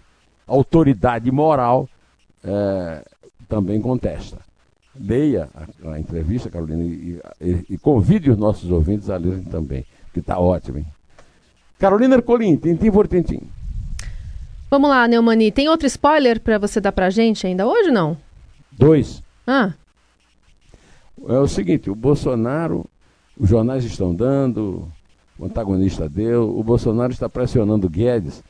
autoridade 0.46 1.30
moral, 1.32 1.88
é, 2.44 3.04
também 3.48 3.80
contesta. 3.80 4.38
Leia 4.94 5.48
a, 5.54 5.92
a 5.92 6.00
entrevista, 6.00 6.50
Carolina, 6.50 6.84
e, 6.84 7.20
e, 7.40 7.66
e, 7.70 7.78
convide 7.78 8.30
os 8.30 8.38
nossos 8.38 8.70
ouvintes 8.70 9.10
a 9.10 9.16
lerem 9.16 9.44
também, 9.44 9.84
que 10.12 10.20
está 10.20 10.38
ótimo. 10.38 10.78
Hein? 10.78 10.86
Carolina 11.78 12.16
Ercolim, 12.16 12.56
tintim 12.56 12.90
por 12.90 13.06
tintim. 13.06 13.40
Vamos 14.70 14.90
lá, 14.90 15.08
Neumani. 15.08 15.50
Tem 15.50 15.68
outro 15.68 15.86
spoiler 15.86 16.40
para 16.40 16.58
você 16.58 16.80
dar 16.80 16.92
para 16.92 17.08
gente 17.08 17.46
ainda 17.46 17.66
hoje 17.66 17.90
não? 17.90 18.16
Dois. 18.72 19.22
Ah. 19.46 19.72
É 21.26 21.38
o 21.38 21.48
seguinte, 21.48 21.90
o 21.90 21.94
Bolsonaro, 21.94 22.84
os 23.38 23.48
jornais 23.48 23.84
estão 23.84 24.14
dando, 24.14 24.88
o 25.38 25.46
antagonista 25.46 26.08
deu, 26.08 26.56
o 26.56 26.62
Bolsonaro 26.62 27.12
está 27.12 27.28
pressionando 27.28 27.88
Guedes, 27.88 28.42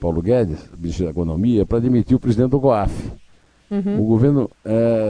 Paulo 0.00 0.20
Guedes, 0.20 0.68
ministro 0.76 1.04
da 1.04 1.10
Economia, 1.10 1.64
para 1.64 1.78
demitir 1.78 2.16
o 2.16 2.20
presidente 2.20 2.50
do 2.50 2.60
COAF. 2.60 3.12
Uhum. 3.70 4.00
O 4.00 4.04
governo 4.04 4.50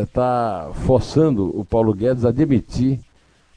está 0.04 0.68
é, 0.70 0.74
forçando 0.86 1.58
o 1.58 1.64
Paulo 1.64 1.94
Guedes 1.94 2.24
a 2.24 2.30
demitir 2.30 3.00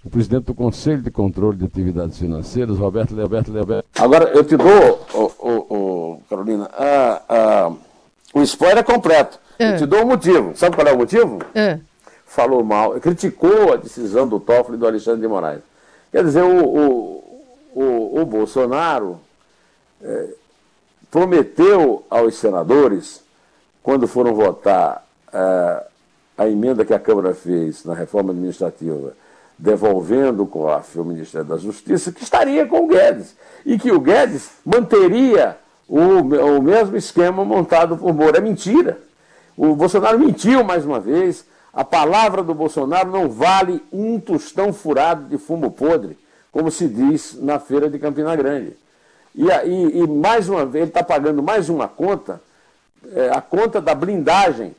o 0.05 0.09
presidente 0.09 0.45
do 0.45 0.53
Conselho 0.53 1.01
de 1.01 1.09
Controle 1.09 1.57
de 1.57 1.65
Atividades 1.65 2.19
Financeiras, 2.19 2.77
Roberto 2.77 3.15
Leoberto 3.15 3.51
Leoberto. 3.51 3.87
Agora, 3.99 4.29
eu 4.29 4.43
te 4.43 4.55
dou, 4.55 5.03
oh, 5.15 5.31
oh, 5.39 5.65
oh, 5.69 6.19
Carolina, 6.29 6.69
ah, 6.73 7.21
ah, 7.27 7.73
o 8.31 8.43
spoiler 8.43 8.77
é 8.77 8.83
completo. 8.83 9.39
Eu 9.57 9.69
é. 9.69 9.77
te 9.77 9.85
dou 9.87 10.01
o 10.01 10.03
um 10.03 10.07
motivo. 10.09 10.55
Sabe 10.55 10.75
qual 10.75 10.87
é 10.87 10.93
o 10.93 10.97
motivo? 10.97 11.39
É. 11.55 11.79
Falou 12.27 12.63
mal, 12.63 12.91
criticou 12.99 13.73
a 13.73 13.77
decisão 13.77 14.27
do 14.27 14.39
Toffoli 14.39 14.77
e 14.77 14.79
do 14.79 14.85
Alexandre 14.85 15.21
de 15.21 15.27
Moraes. 15.27 15.61
Quer 16.11 16.23
dizer, 16.23 16.43
o, 16.43 16.63
o, 16.63 17.43
o, 17.73 18.21
o 18.21 18.25
Bolsonaro 18.25 19.19
é, 20.03 20.27
prometeu 21.09 22.05
aos 22.11 22.35
senadores, 22.35 23.23
quando 23.81 24.07
foram 24.07 24.35
votar 24.35 25.03
é, 25.33 25.83
a 26.37 26.47
emenda 26.47 26.85
que 26.85 26.93
a 26.93 26.99
Câmara 26.99 27.33
fez 27.33 27.83
na 27.83 27.95
reforma 27.95 28.31
administrativa 28.31 29.13
devolvendo 29.57 30.43
o 30.43 30.47
COAF 30.47 30.97
ao 30.97 31.05
Ministério 31.05 31.47
da 31.47 31.57
Justiça, 31.57 32.11
que 32.11 32.23
estaria 32.23 32.65
com 32.65 32.83
o 32.83 32.87
Guedes. 32.87 33.35
E 33.65 33.79
que 33.79 33.91
o 33.91 33.99
Guedes 33.99 34.51
manteria 34.65 35.57
o, 35.87 35.99
o 35.99 36.61
mesmo 36.61 36.97
esquema 36.97 37.43
montado 37.45 37.97
por 37.97 38.13
Moura. 38.13 38.37
É 38.37 38.41
mentira. 38.41 38.99
O 39.57 39.75
Bolsonaro 39.75 40.19
mentiu 40.19 40.63
mais 40.63 40.85
uma 40.85 40.99
vez. 40.99 41.45
A 41.73 41.83
palavra 41.83 42.43
do 42.43 42.53
Bolsonaro 42.53 43.11
não 43.11 43.29
vale 43.29 43.81
um 43.91 44.19
tostão 44.19 44.71
furado 44.71 45.25
de 45.25 45.37
fumo 45.37 45.71
podre, 45.71 46.17
como 46.51 46.71
se 46.71 46.87
diz 46.87 47.37
na 47.41 47.59
feira 47.59 47.89
de 47.89 47.99
Campina 47.99 48.35
Grande. 48.35 48.77
E, 49.33 49.43
e, 49.43 49.99
e 49.99 50.07
mais 50.07 50.47
uma 50.47 50.65
vez, 50.65 50.83
ele 50.83 50.91
está 50.91 51.03
pagando 51.03 51.43
mais 51.43 51.67
uma 51.69 51.87
conta, 51.87 52.41
é, 53.13 53.29
a 53.29 53.41
conta 53.41 53.81
da 53.81 53.93
blindagem 53.93 54.73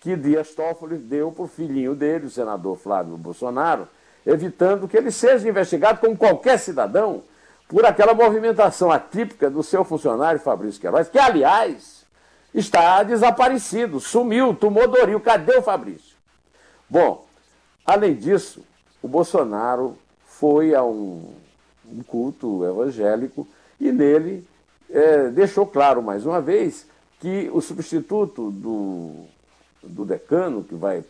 que 0.00 0.16
Dias 0.16 0.50
Toffoli 0.54 0.96
deu 0.96 1.30
para 1.30 1.44
o 1.44 1.48
filhinho 1.48 1.94
dele, 1.94 2.26
o 2.26 2.30
senador 2.30 2.76
Flávio 2.76 3.16
Bolsonaro, 3.16 3.86
evitando 4.30 4.86
que 4.86 4.96
ele 4.96 5.10
seja 5.10 5.48
investigado 5.48 6.00
como 6.00 6.16
qualquer 6.16 6.58
cidadão 6.58 7.22
por 7.68 7.84
aquela 7.84 8.14
movimentação 8.14 8.90
atípica 8.90 9.50
do 9.50 9.62
seu 9.62 9.84
funcionário 9.84 10.40
Fabrício 10.40 10.80
Queiroz, 10.80 11.08
que, 11.08 11.18
aliás, 11.18 12.04
está 12.54 13.02
desaparecido, 13.02 14.00
sumiu, 14.00 14.54
tomou 14.54 14.88
Doril. 14.88 15.20
Cadê 15.20 15.56
o 15.56 15.62
Fabrício? 15.62 16.16
Bom, 16.88 17.26
além 17.84 18.14
disso, 18.14 18.64
o 19.02 19.08
Bolsonaro 19.08 19.96
foi 20.24 20.74
a 20.74 20.82
um, 20.82 21.32
um 21.86 22.02
culto 22.02 22.64
evangélico 22.64 23.46
e 23.80 23.92
nele 23.92 24.46
é, 24.88 25.28
deixou 25.28 25.66
claro 25.66 26.02
mais 26.02 26.26
uma 26.26 26.40
vez 26.40 26.86
que 27.20 27.50
o 27.52 27.60
substituto 27.60 28.50
do, 28.50 29.24
do 29.82 30.04
decano, 30.04 30.64
que 30.64 30.74
vai 30.74 31.04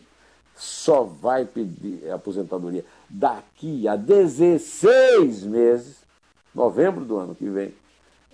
só 0.57 1.05
vai 1.05 1.47
pedir 1.47 2.11
aposentadoria 2.11 2.85
daqui 3.11 3.89
a 3.89 3.97
16 3.97 5.43
meses, 5.43 5.97
novembro 6.55 7.05
do 7.05 7.17
ano 7.19 7.35
que 7.35 7.49
vem, 7.49 7.75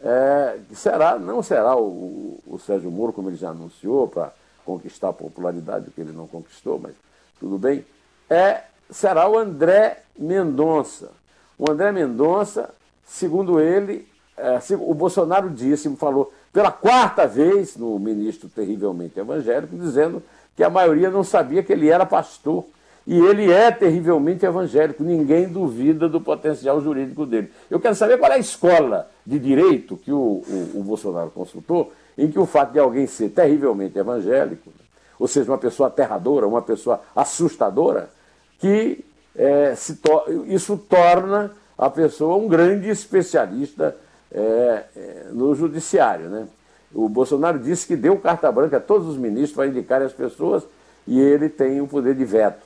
é, 0.02 0.58
será, 0.74 1.18
não 1.18 1.42
será 1.42 1.74
o, 1.76 2.38
o, 2.46 2.58
Sérgio 2.58 2.90
Moro, 2.90 3.12
como 3.12 3.30
ele 3.30 3.36
já 3.36 3.50
anunciou, 3.50 4.06
para 4.06 4.32
conquistar 4.64 5.08
a 5.08 5.12
popularidade 5.12 5.90
que 5.90 6.00
ele 6.00 6.12
não 6.12 6.26
conquistou, 6.26 6.78
mas 6.78 6.94
tudo 7.40 7.56
bem, 7.56 7.84
é, 8.28 8.64
será 8.90 9.28
o 9.28 9.38
André 9.38 10.02
Mendonça. 10.18 11.10
O 11.58 11.70
André 11.70 11.90
Mendonça, 11.92 12.70
segundo 13.04 13.58
ele, 13.58 14.06
é, 14.36 14.58
o 14.78 14.92
Bolsonaro 14.92 15.48
disse, 15.48 15.88
falou 15.96 16.32
pela 16.52 16.70
quarta 16.70 17.26
vez 17.26 17.76
no 17.76 17.98
ministro 17.98 18.48
terrivelmente 18.48 19.18
evangélico, 19.18 19.76
dizendo 19.76 20.22
que 20.54 20.62
a 20.62 20.70
maioria 20.70 21.10
não 21.10 21.24
sabia 21.24 21.62
que 21.62 21.72
ele 21.72 21.88
era 21.88 22.04
pastor. 22.04 22.64
E 23.06 23.18
ele 23.18 23.52
é 23.52 23.70
terrivelmente 23.70 24.44
evangélico, 24.44 25.04
ninguém 25.04 25.48
duvida 25.48 26.08
do 26.08 26.20
potencial 26.20 26.80
jurídico 26.80 27.24
dele. 27.24 27.52
Eu 27.70 27.78
quero 27.78 27.94
saber 27.94 28.18
qual 28.18 28.32
é 28.32 28.34
a 28.34 28.38
escola 28.38 29.08
de 29.24 29.38
direito 29.38 29.96
que 29.96 30.10
o, 30.10 30.42
o, 30.48 30.70
o 30.74 30.82
Bolsonaro 30.82 31.30
consultou, 31.30 31.92
em 32.18 32.28
que 32.28 32.38
o 32.38 32.46
fato 32.46 32.72
de 32.72 32.80
alguém 32.80 33.06
ser 33.06 33.28
terrivelmente 33.28 33.96
evangélico, 33.96 34.72
ou 35.18 35.28
seja, 35.28 35.50
uma 35.50 35.58
pessoa 35.58 35.88
aterradora, 35.88 36.48
uma 36.48 36.62
pessoa 36.62 37.00
assustadora, 37.14 38.10
que 38.58 39.04
é, 39.36 39.74
to 40.02 40.44
isso 40.46 40.76
torna 40.76 41.52
a 41.76 41.90
pessoa 41.90 42.36
um 42.36 42.48
grande 42.48 42.88
especialista 42.88 43.96
é, 44.32 44.84
é, 44.96 45.26
no 45.30 45.54
judiciário. 45.54 46.28
Né? 46.28 46.48
O 46.94 47.08
Bolsonaro 47.08 47.58
disse 47.58 47.86
que 47.86 47.96
deu 47.96 48.16
carta 48.18 48.50
branca 48.50 48.78
a 48.78 48.80
todos 48.80 49.06
os 49.06 49.16
ministros 49.16 49.52
para 49.52 49.66
indicarem 49.66 50.06
as 50.06 50.12
pessoas 50.12 50.64
e 51.06 51.20
ele 51.20 51.48
tem 51.48 51.80
o 51.80 51.86
poder 51.86 52.14
de 52.14 52.24
veto. 52.24 52.64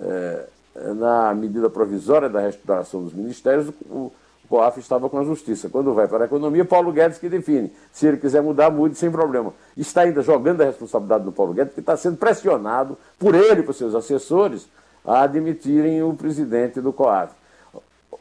É, 0.00 0.46
na 0.94 1.34
medida 1.34 1.70
provisória 1.70 2.28
da 2.28 2.40
restauração 2.40 3.02
dos 3.02 3.14
ministérios, 3.14 3.72
o 3.90 4.12
COAF 4.48 4.78
estava 4.78 5.08
com 5.08 5.18
a 5.18 5.24
Justiça. 5.24 5.68
Quando 5.68 5.94
vai 5.94 6.06
para 6.06 6.24
a 6.24 6.26
Economia, 6.26 6.64
Paulo 6.64 6.92
Guedes 6.92 7.18
que 7.18 7.28
define. 7.28 7.72
Se 7.92 8.06
ele 8.06 8.18
quiser 8.18 8.42
mudar, 8.42 8.70
mude 8.70 8.94
sem 8.94 9.10
problema. 9.10 9.52
Está 9.76 10.02
ainda 10.02 10.22
jogando 10.22 10.60
a 10.60 10.66
responsabilidade 10.66 11.24
do 11.24 11.32
Paulo 11.32 11.54
Guedes, 11.54 11.74
que 11.74 11.80
está 11.80 11.96
sendo 11.96 12.16
pressionado 12.16 12.96
por 13.18 13.34
ele 13.34 13.62
por 13.62 13.74
seus 13.74 13.94
assessores 13.94 14.68
a 15.04 15.22
admitirem 15.22 16.02
o 16.02 16.14
presidente 16.14 16.80
do 16.80 16.92
COAF. 16.92 17.32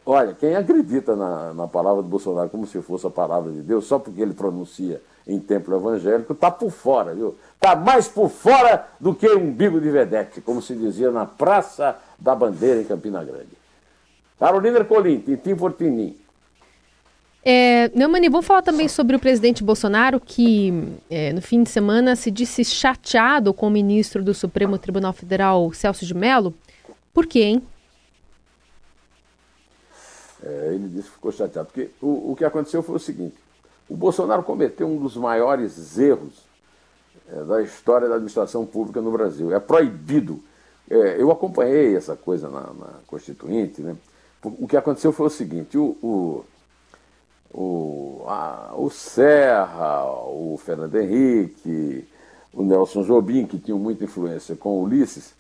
Olha, 0.05 0.35
quem 0.35 0.55
acredita 0.55 1.15
na, 1.15 1.53
na 1.53 1.67
palavra 1.67 2.03
do 2.03 2.07
Bolsonaro 2.07 2.49
como 2.49 2.67
se 2.67 2.79
fosse 2.81 3.07
a 3.07 3.09
palavra 3.09 3.51
de 3.51 3.61
Deus, 3.61 3.85
só 3.85 3.97
porque 3.97 4.21
ele 4.21 4.33
pronuncia 4.33 5.01
em 5.27 5.39
templo 5.39 5.75
evangélico, 5.75 6.33
está 6.33 6.51
por 6.51 6.71
fora, 6.71 7.13
viu? 7.13 7.35
Está 7.55 7.75
mais 7.75 8.07
por 8.07 8.29
fora 8.29 8.87
do 8.99 9.13
que 9.15 9.27
um 9.27 9.51
bigo 9.51 9.81
de 9.81 9.89
vedete, 9.89 10.41
como 10.41 10.61
se 10.61 10.75
dizia 10.75 11.11
na 11.11 11.25
Praça 11.25 11.97
da 12.19 12.35
Bandeira, 12.35 12.81
em 12.81 12.85
Campina 12.85 13.23
Grande. 13.23 13.57
Carolina 14.39 14.79
Ercolim, 14.79 15.19
Tintim 15.19 15.55
por 15.55 15.73
Tinim. 15.73 16.15
É, 17.47 17.89
Neumani, 17.93 18.27
vamos 18.27 18.45
falar 18.45 18.63
também 18.63 18.87
sobre 18.87 19.15
o 19.15 19.19
presidente 19.19 19.63
Bolsonaro, 19.63 20.19
que 20.19 20.97
é, 21.09 21.31
no 21.31 21.41
fim 21.41 21.61
de 21.61 21.69
semana 21.69 22.15
se 22.15 22.31
disse 22.31 22.65
chateado 22.65 23.53
com 23.53 23.67
o 23.67 23.71
ministro 23.71 24.23
do 24.23 24.33
Supremo 24.33 24.77
Tribunal 24.79 25.13
Federal, 25.13 25.71
Celso 25.71 26.05
de 26.05 26.13
Mello. 26.13 26.53
Por 27.13 27.27
quê, 27.27 27.43
hein? 27.43 27.63
É, 30.43 30.71
ele 30.73 30.87
disse 30.89 31.07
que 31.07 31.13
ficou 31.13 31.31
chateado, 31.31 31.67
porque 31.67 31.89
o, 32.01 32.31
o 32.31 32.35
que 32.35 32.43
aconteceu 32.43 32.81
foi 32.81 32.95
o 32.95 32.99
seguinte: 32.99 33.35
o 33.87 33.95
Bolsonaro 33.95 34.43
cometeu 34.43 34.87
um 34.87 34.97
dos 34.97 35.15
maiores 35.15 35.97
erros 35.97 36.43
é, 37.27 37.43
da 37.43 37.61
história 37.61 38.07
da 38.07 38.15
administração 38.15 38.65
pública 38.65 39.01
no 39.01 39.11
Brasil. 39.11 39.53
É 39.53 39.59
proibido. 39.59 40.41
É, 40.89 41.21
eu 41.21 41.31
acompanhei 41.31 41.95
essa 41.95 42.15
coisa 42.15 42.49
na, 42.49 42.61
na, 42.61 42.99
Constituinte. 43.07 43.81
Né? 43.81 43.95
O 44.43 44.67
que 44.67 44.77
aconteceu 44.77 45.11
foi 45.11 45.27
o 45.27 45.31
seguinte: 45.31 45.77
o, 45.77 45.97
o, 46.01 46.45
o, 47.51 48.23
a, 48.27 48.73
o 48.75 48.89
Serra, 48.89 50.05
o 50.05 50.59
Fernando 50.63 50.95
Henrique, 50.95 52.07
o 52.53 52.63
Nelson 52.63 53.03
Jobim, 53.03 53.45
que 53.45 53.57
tinham 53.57 53.79
muita 53.79 54.03
influência 54.03 54.55
com 54.55 54.69
o 54.69 54.83
Ulisses, 54.83 55.33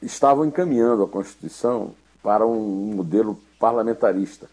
estavam 0.00 0.44
encaminhando 0.44 1.02
a 1.02 1.08
Constituição 1.08 1.92
para 2.22 2.46
um 2.46 2.94
modelo 2.94 3.38
parlamentarista. 3.58 4.48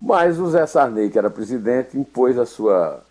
Mas 0.00 0.38
o 0.38 0.48
Zé 0.50 0.64
Sarney, 0.66 1.10
que 1.10 1.18
era 1.18 1.28
presidente, 1.28 1.98
impôs 1.98 2.38
a 2.38 2.46
sua 2.46 3.02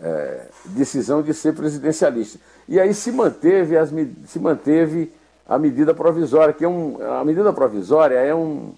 é, 0.00 0.46
decisão 0.66 1.22
de 1.22 1.34
ser 1.34 1.54
presidencialista. 1.54 2.38
E 2.68 2.78
aí 2.78 2.94
se 2.94 3.10
manteve, 3.10 3.76
as, 3.76 3.90
se 4.26 4.38
manteve 4.38 5.12
a 5.48 5.58
medida 5.58 5.94
provisória, 5.94 6.54
que 6.54 6.64
é 6.64 6.68
um, 6.68 6.98
a 7.18 7.24
medida 7.24 7.52
provisória 7.52 8.16
é 8.16 8.34
um, 8.34 8.72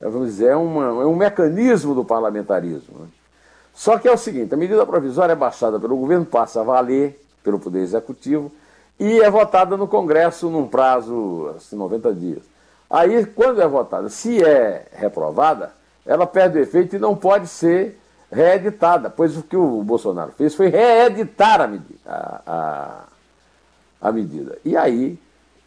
é, 0.00 0.08
vamos 0.08 0.28
dizer, 0.28 0.48
é, 0.48 0.56
uma, 0.56 1.02
é 1.02 1.06
um 1.06 1.16
mecanismo 1.16 1.94
do 1.94 2.04
parlamentarismo. 2.04 3.00
Né? 3.00 3.06
Só 3.74 3.98
que 3.98 4.08
é 4.08 4.12
o 4.12 4.16
seguinte, 4.16 4.52
a 4.54 4.56
medida 4.56 4.84
provisória 4.86 5.32
é 5.32 5.36
baixada 5.36 5.78
pelo 5.78 5.96
governo, 5.96 6.24
passa 6.24 6.60
a 6.60 6.64
valer 6.64 7.20
pelo 7.42 7.58
Poder 7.58 7.80
Executivo 7.80 8.50
e 8.98 9.20
é 9.20 9.30
votada 9.30 9.76
no 9.76 9.86
Congresso 9.86 10.48
num 10.48 10.66
prazo 10.66 11.50
de 11.52 11.56
assim, 11.58 11.76
90 11.76 12.14
dias. 12.14 12.42
Aí, 12.88 13.26
quando 13.26 13.60
é 13.60 13.68
votada, 13.68 14.08
se 14.08 14.42
é 14.42 14.86
reprovada, 14.92 15.72
ela 16.06 16.26
perde 16.26 16.58
o 16.58 16.62
efeito 16.62 16.96
e 16.96 16.98
não 16.98 17.16
pode 17.16 17.48
ser 17.48 17.98
reeditada, 18.30 19.10
pois 19.10 19.36
o 19.36 19.42
que 19.42 19.56
o 19.56 19.82
Bolsonaro 19.82 20.32
fez 20.32 20.54
foi 20.54 20.68
reeditar 20.68 21.60
a 21.60 21.66
medida. 21.66 21.98
A, 22.06 22.40
a, 22.46 23.04
a 24.08 24.12
medida. 24.12 24.58
E 24.64 24.76
aí 24.76 25.18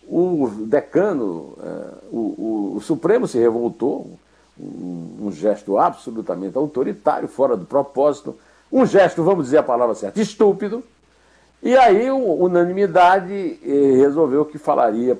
o 0.08 0.50
decano, 0.66 1.56
uh, 1.58 1.98
o, 2.12 2.18
o, 2.18 2.74
o, 2.78 2.82
Supremo 2.82 3.28
se 3.28 3.38
revoltou, 3.38 4.18
um, 4.60 5.18
um, 5.22 5.32
gesto 5.32 5.78
absolutamente 5.78 6.58
autoritário, 6.58 7.28
fora 7.28 7.56
do 7.56 7.66
propósito, 7.66 8.36
um 8.72 8.86
gesto, 8.86 9.24
vamos 9.24 9.46
dizer 9.46 9.60
a 9.60 9.64
palavra 9.64 9.94
certa, 9.94 10.20
estúpido, 10.20 10.84
e 11.62 11.78
aí 11.78 12.10
unanimidade 12.10 13.60
eh, 13.64 13.98
resolveu 13.98 14.46
que 14.46 14.58
falaria 14.58 15.20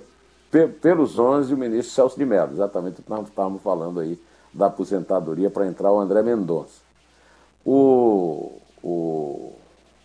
pe 0.50 0.68
pelos 0.68 1.20
11 1.20 1.54
o 1.54 1.58
ministro 1.58 1.94
Celso 1.94 2.18
de 2.18 2.26
Mello, 2.26 2.54
exatamente 2.54 3.02
o 3.02 3.04
que 3.04 3.10
nós 3.10 3.28
estávamos 3.28 3.62
falando 3.62 4.00
aí 4.00 4.18
da 4.54 4.68
aposentadoria 4.68 5.50
para 5.50 5.68
entrar 5.68 5.92
o 5.92 6.00
André 6.00 6.22
Mendonça. 6.22 6.82
O, 7.66 8.60
o, 8.84 9.54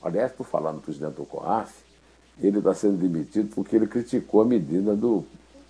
aliás, 0.02 0.32
por 0.32 0.46
falar 0.46 0.72
no 0.72 0.80
presidente 0.80 1.14
do 1.14 1.24
COAF, 1.24 1.72
ele 2.40 2.58
está 2.58 2.74
sendo 2.74 2.96
demitido 2.96 3.54
porque 3.54 3.76
ele 3.76 3.86
criticou 3.86 4.42
a 4.42 4.44
medida 4.44 4.94
do 4.94 5.24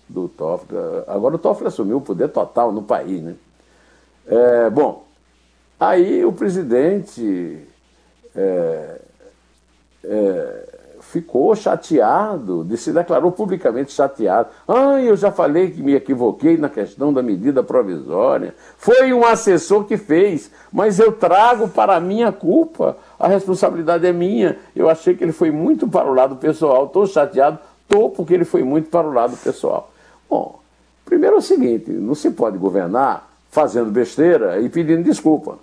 do 0.07 0.27
Toffoli. 0.29 0.79
Agora 1.07 1.35
o 1.35 1.39
Toffoli 1.39 1.67
assumiu 1.67 1.97
o 1.97 2.01
poder 2.01 2.29
total 2.29 2.71
no 2.71 2.83
país, 2.83 3.21
né? 3.21 3.35
É, 4.27 4.69
bom, 4.69 5.05
aí 5.79 6.23
o 6.25 6.31
presidente 6.31 7.67
é, 8.35 9.01
é, 10.03 10.74
ficou 11.11 11.55
chateado, 11.55 12.67
se 12.77 12.91
declarou 12.91 13.31
publicamente 13.31 13.91
chateado. 13.91 14.49
Ah, 14.67 15.01
eu 15.01 15.15
já 15.15 15.31
falei 15.31 15.71
que 15.71 15.81
me 15.81 15.93
equivoquei 15.93 16.57
na 16.57 16.67
questão 16.67 17.13
da 17.13 17.21
medida 17.21 17.63
provisória. 17.63 18.53
Foi 18.77 19.13
um 19.13 19.25
assessor 19.25 19.85
que 19.85 19.97
fez, 19.97 20.51
mas 20.71 20.99
eu 20.99 21.11
trago 21.13 21.67
para 21.67 21.95
a 21.95 21.99
minha 21.99 22.31
culpa. 22.31 22.97
A 23.19 23.27
responsabilidade 23.27 24.05
é 24.05 24.11
minha. 24.11 24.57
Eu 24.75 24.89
achei 24.89 25.15
que 25.15 25.23
ele 25.23 25.31
foi 25.31 25.51
muito 25.51 25.87
para 25.87 26.09
o 26.09 26.13
lado 26.13 26.35
pessoal. 26.35 26.85
Estou 26.85 27.05
chateado, 27.07 27.59
estou 27.83 28.09
porque 28.09 28.33
ele 28.33 28.45
foi 28.45 28.63
muito 28.63 28.89
para 28.89 29.07
o 29.07 29.13
lado 29.13 29.37
pessoal. 29.37 29.91
Bom, 30.29 30.59
primeiro 31.05 31.35
é 31.35 31.39
o 31.39 31.41
seguinte: 31.41 31.91
não 31.91 32.15
se 32.15 32.31
pode 32.31 32.57
governar 32.57 33.29
fazendo 33.51 33.89
besteira 33.89 34.59
e 34.59 34.67
pedindo 34.67 35.03
desculpa. 35.03 35.57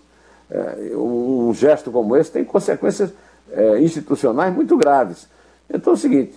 É, 0.50 0.92
um 0.94 1.52
gesto 1.55 1.90
como 1.90 2.16
esse 2.16 2.31
tem 2.31 2.44
consequências 2.44 3.12
é, 3.52 3.80
institucionais 3.80 4.54
muito 4.54 4.76
graves. 4.76 5.28
Então 5.68 5.92
é 5.92 5.96
o 5.96 5.98
seguinte, 5.98 6.34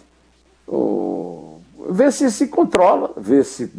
o, 0.68 1.60
vê 1.90 2.12
se 2.12 2.30
se 2.32 2.48
controla, 2.48 3.12
vê 3.18 3.44
se, 3.44 3.72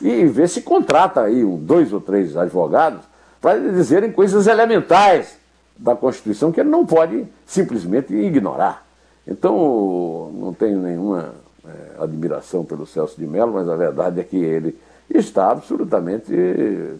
e 0.00 0.24
vê 0.26 0.46
se 0.46 0.62
contrata 0.62 1.22
aí 1.22 1.44
um, 1.44 1.56
dois 1.56 1.92
ou 1.92 2.00
três 2.00 2.36
advogados 2.36 3.00
para 3.40 3.58
dizerem 3.58 4.12
coisas 4.12 4.46
elementares 4.46 5.36
da 5.76 5.94
Constituição 5.94 6.50
que 6.50 6.60
ele 6.60 6.70
não 6.70 6.86
pode 6.86 7.26
simplesmente 7.44 8.14
ignorar. 8.14 8.84
Então, 9.26 10.30
não 10.34 10.54
tenho 10.54 10.78
nenhuma 10.78 11.34
é, 11.64 12.02
admiração 12.02 12.64
pelo 12.64 12.86
Celso 12.86 13.16
de 13.18 13.26
Mello, 13.26 13.52
mas 13.52 13.68
a 13.68 13.76
verdade 13.76 14.20
é 14.20 14.24
que 14.24 14.36
ele 14.36 14.78
está 15.12 15.50
absolutamente 15.50 16.32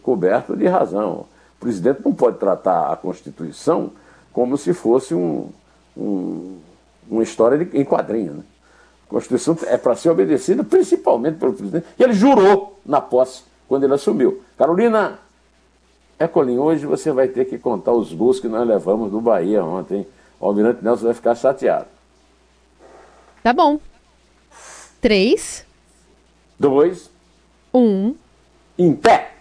coberto 0.03 0.57
de 0.57 0.67
razão. 0.67 1.27
O 1.57 1.61
presidente 1.61 2.01
não 2.05 2.13
pode 2.13 2.39
tratar 2.39 2.93
a 2.93 2.97
Constituição 2.97 3.91
como 4.33 4.59
se 4.59 4.75
fosse 4.75 5.15
um, 5.15 5.49
um, 5.97 6.59
uma 7.09 7.23
história 7.23 7.65
de, 7.65 7.79
em 7.79 7.85
quadrinho. 7.85 8.35
Né? 8.35 8.43
A 9.07 9.11
Constituição 9.11 9.57
é 9.67 9.77
para 9.77 9.95
ser 9.95 10.11
obedecida 10.11 10.65
principalmente 10.65 11.39
pelo 11.39 11.53
presidente, 11.53 11.87
e 11.99 12.03
ele 12.03 12.13
jurou 12.13 12.79
na 12.85 13.01
posse 13.01 13.45
quando 13.69 13.85
ele 13.85 13.95
assumiu. 13.95 14.43
Carolina 14.59 15.19
Ecolim, 16.19 16.59
hoje 16.59 16.87
você 16.87 17.13
vai 17.13 17.29
ter 17.29 17.45
que 17.45 17.59
contar 17.59 17.93
os 17.93 18.13
gols 18.13 18.41
que 18.41 18.49
nós 18.49 18.67
levamos 18.67 19.11
do 19.11 19.21
Bahia 19.21 19.65
ontem. 19.65 20.07
O 20.41 20.47
Almirante 20.47 20.83
Nelson 20.83 21.05
vai 21.05 21.15
ficar 21.15 21.35
chateado. 21.35 21.87
Tá 23.43 23.53
bom. 23.53 23.79
Três. 25.01 25.65
Dois. 26.59 27.11
Um. 27.73 28.15
Em 28.79 28.95
pé. 28.95 29.36